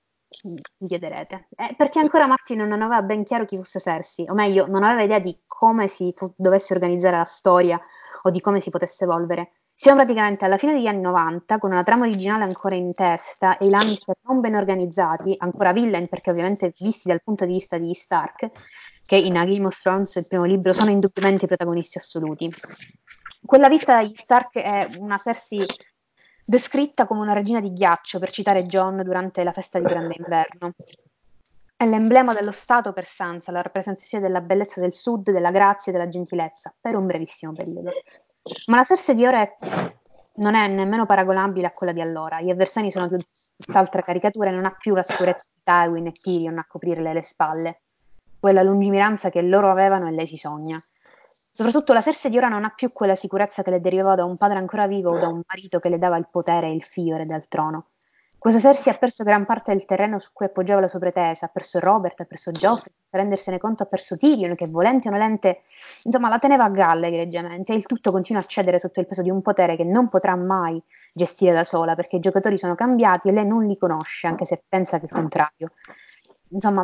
[0.44, 1.48] Mi chiederete.
[1.56, 5.02] Eh, perché ancora Martin non aveva ben chiaro chi fosse Cersei, o meglio, non aveva
[5.02, 7.80] idea di come si fu- dovesse organizzare la storia
[8.24, 9.61] o di come si potesse evolvere.
[9.82, 13.66] Siamo praticamente alla fine degli anni 90, con una trama originale ancora in testa e
[13.66, 17.92] i Lannister non ben organizzati, ancora villain perché ovviamente visti dal punto di vista di
[17.92, 18.52] Stark,
[19.04, 22.48] che in A Game of Thrones, il primo libro, sono indubbiamente i protagonisti assoluti.
[23.44, 25.66] Quella vista dagli Stark è una Cersei
[26.46, 30.76] descritta come una regina di ghiaccio, per citare John durante la festa di grande inverno.
[31.76, 35.96] È l'emblema dello Stato per Sansa, la rappresentazione della bellezza del sud, della grazia e
[35.96, 37.90] della gentilezza, per un brevissimo periodo.
[38.68, 39.58] Ma la Cersei di ora è,
[40.36, 42.42] non è nemmeno paragonabile a quella di allora.
[42.42, 46.58] Gli avversari sono tutt'altra caricatura e non ha più la sicurezza di Tywin e Tyrion
[46.58, 47.82] a coprirle le spalle.
[48.40, 50.82] Quella lungimiranza che loro avevano e lei si sogna.
[51.54, 54.38] Soprattutto la Cersei di ora non ha più quella sicurezza che le derivava da un
[54.38, 57.26] padre ancora vivo o da un marito che le dava il potere e il fiore
[57.26, 57.91] del trono.
[58.42, 61.50] Questa Cersei ha perso gran parte del terreno su cui appoggiava la sua pretesa, ha
[61.50, 65.62] perso Robert, ha perso Geoffrey, per rendersene conto ha perso Tyrion, che volente o nolente,
[66.02, 69.22] insomma, la teneva a galla egregiamente, e il tutto continua a cedere sotto il peso
[69.22, 70.82] di un potere che non potrà mai
[71.14, 74.64] gestire da sola, perché i giocatori sono cambiati e lei non li conosce, anche se
[74.68, 75.74] pensa che il contrario.
[76.50, 76.82] Insomma,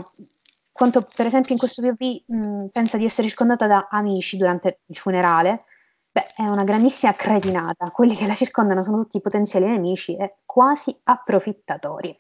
[0.72, 4.98] quanto per esempio in questo POV mh, pensa di essere circondata da amici durante il
[4.98, 5.64] funerale,
[6.18, 7.92] Beh, è una grandissima cretinata.
[7.92, 12.20] Quelli che la circondano sono tutti potenziali nemici e quasi approfittatori.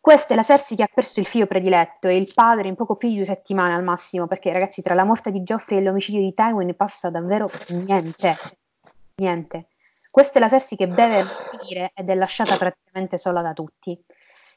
[0.00, 2.96] Questa è la Cersei che ha perso il figlio prediletto e il padre in poco
[2.96, 6.22] più di due settimane al massimo, perché ragazzi tra la morte di Geoffrey e l'omicidio
[6.22, 8.34] di Tywin passa davvero niente,
[9.16, 9.68] niente.
[10.10, 14.02] Questa è la Cersei che beve a finire ed è lasciata praticamente sola da tutti.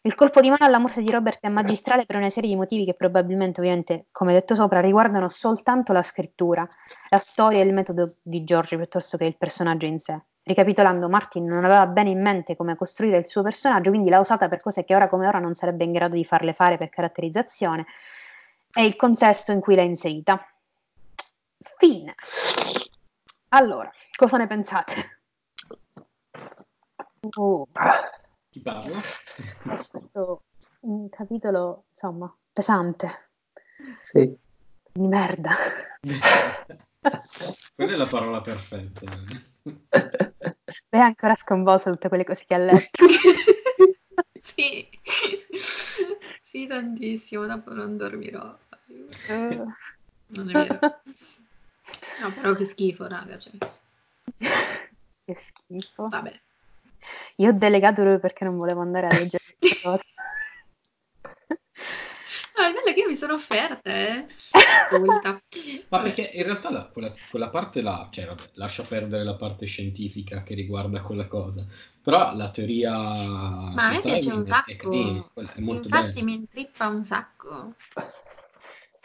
[0.02, 2.86] Il colpo di mano alla morte di Robert è magistrale per una serie di motivi
[2.86, 6.68] che probabilmente, ovviamente, come detto sopra, riguardano soltanto la scrittura,
[7.10, 10.22] la storia e il metodo di George piuttosto che il personaggio in sé.
[10.44, 14.48] Ricapitolando, Martin non aveva bene in mente come costruire il suo personaggio, quindi l'ha usata
[14.48, 17.86] per cose che ora come ora non sarebbe in grado di farle fare per caratterizzazione
[18.74, 20.40] e il contesto in cui l'ha inserita.
[21.78, 22.14] Fine.
[23.50, 25.20] Allora, cosa ne pensate?
[27.36, 27.68] Oh.
[28.50, 29.00] Chi parla?
[29.38, 30.44] È stato
[30.82, 33.30] un capitolo, insomma, pesante.
[34.02, 34.36] Sì.
[34.94, 35.52] Di merda.
[37.76, 39.06] Quella è la parola perfetta.
[40.90, 43.06] È ancora sconvolto tutte quelle cose che ha letto.
[44.42, 44.90] sì.
[46.42, 48.58] sì, tantissimo, dopo non dormirò.
[49.28, 51.02] Non è vero.
[52.22, 53.38] No, però che schifo, raga.
[53.38, 53.54] Cioè.
[54.38, 56.10] Che schifo.
[56.10, 56.42] Vabbè.
[57.38, 60.04] Io ho delegato lui perché non volevo andare a leggere queste cose.
[62.58, 64.26] No, è bello che io mi sono offerta, eh.
[64.88, 65.40] Stolta.
[65.90, 69.68] Ma perché in realtà la, quella, quella, parte là, cioè vabbè, lascia perdere la parte
[69.68, 71.66] scientifica che riguarda quella cosa,
[72.02, 72.92] però la teoria...
[72.92, 74.72] Ma a me piace un sacco.
[74.72, 76.26] È, carino, è molto Infatti bello.
[76.26, 77.74] mi intrippa un sacco.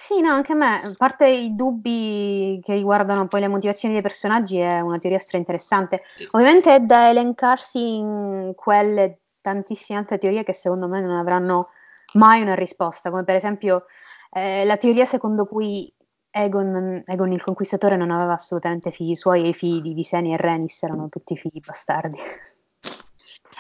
[0.05, 4.03] Sì, no, anche a me, a parte i dubbi che riguardano poi le motivazioni dei
[4.03, 6.03] personaggi, è una teoria stra interessante.
[6.32, 11.68] Ovviamente è da elencarsi in quelle tantissime altre teorie che secondo me non avranno
[12.14, 13.84] mai una risposta, come per esempio
[14.32, 15.94] eh, la teoria secondo cui
[16.30, 20.36] Egon, Egon, il conquistatore non aveva assolutamente figli suoi e i figli di Viseni e
[20.36, 22.18] Renis erano tutti figli bastardi.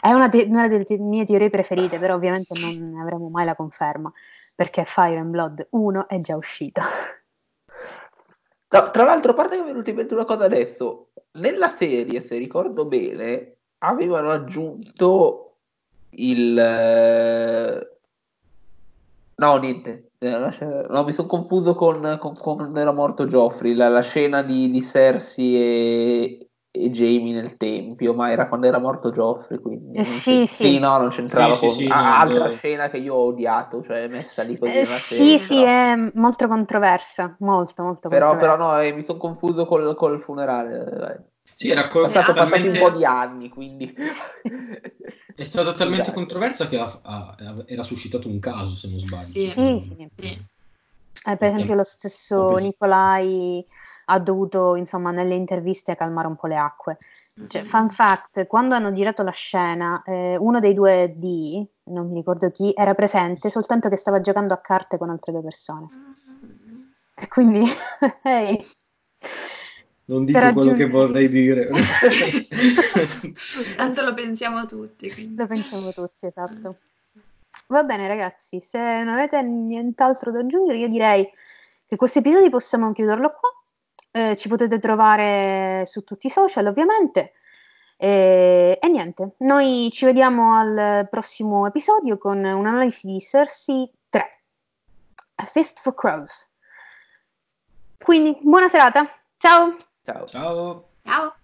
[0.02, 3.54] È una, te- una delle te- mie teorie preferite, però ovviamente non avremo mai la
[3.54, 4.12] conferma,
[4.56, 6.80] perché Fire and Blood 1 è già uscito.
[8.68, 11.68] No, tra l'altro, a parte che mi è venuta in mente una cosa adesso, nella
[11.76, 15.58] serie, se ricordo bene, avevano aggiunto
[16.16, 16.58] il...
[16.58, 17.98] Eh,
[19.36, 23.88] no, niente, eh, no, mi sono confuso con, con, con, quando era morto Geoffrey, la,
[23.88, 29.10] la scena di, di Cersei e, e Jamie nel tempio, ma era quando era morto
[29.10, 29.98] Geoffrey, quindi...
[29.98, 30.64] Eh, sì, sì.
[30.64, 31.70] sì, no, non c'entrava sì, con...
[31.70, 32.56] Sì, ah, no, altra do...
[32.56, 35.38] scena che io ho odiato, cioè messa lì così eh, sì.
[35.38, 35.70] Sì, però...
[35.70, 38.56] è molto controversa, molto, molto però, controversa.
[38.56, 41.32] Però no, eh, mi sono confuso col, col funerale.
[41.54, 42.04] Sì, era col...
[42.04, 42.50] Passato, talmente...
[42.50, 43.94] passati un po' di anni, quindi...
[45.34, 46.16] È stata talmente Scusate.
[46.16, 49.24] controversa che ha, ha, era suscitato un caso, se non sbaglio.
[49.24, 49.78] Sì, sì.
[49.78, 50.08] sì.
[50.16, 50.46] sì.
[51.24, 53.64] Eh, per esempio lo stesso Nicolai
[54.12, 56.98] ha dovuto, insomma, nelle interviste calmare un po' le acque.
[57.48, 62.14] Cioè, fun fact, quando hanno girato la scena, eh, uno dei due D, non mi
[62.14, 65.88] ricordo chi, era presente, soltanto che stava giocando a carte con altre due persone.
[67.14, 67.64] E quindi,
[68.22, 68.64] hey,
[70.04, 71.70] non dico quello che vorrei dire.
[73.76, 75.10] Tanto lo pensiamo tutti.
[75.10, 75.36] Quindi.
[75.36, 76.76] Lo pensiamo tutti, esatto.
[77.68, 81.26] Va bene ragazzi, se non avete nient'altro da aggiungere, io direi
[81.86, 83.61] che questo episodio possiamo chiuderlo qua.
[84.14, 87.32] Eh, ci potete trovare su tutti i social ovviamente.
[87.96, 94.28] E, e, niente, noi ci vediamo al prossimo episodio con un'analisi di Cersei 3.
[95.36, 96.50] A Fist for Crows.
[97.98, 99.08] Quindi, buona serata.
[99.38, 99.76] Ciao.
[100.04, 100.26] Ciao.
[100.26, 100.88] Ciao.
[101.04, 101.34] Ciao.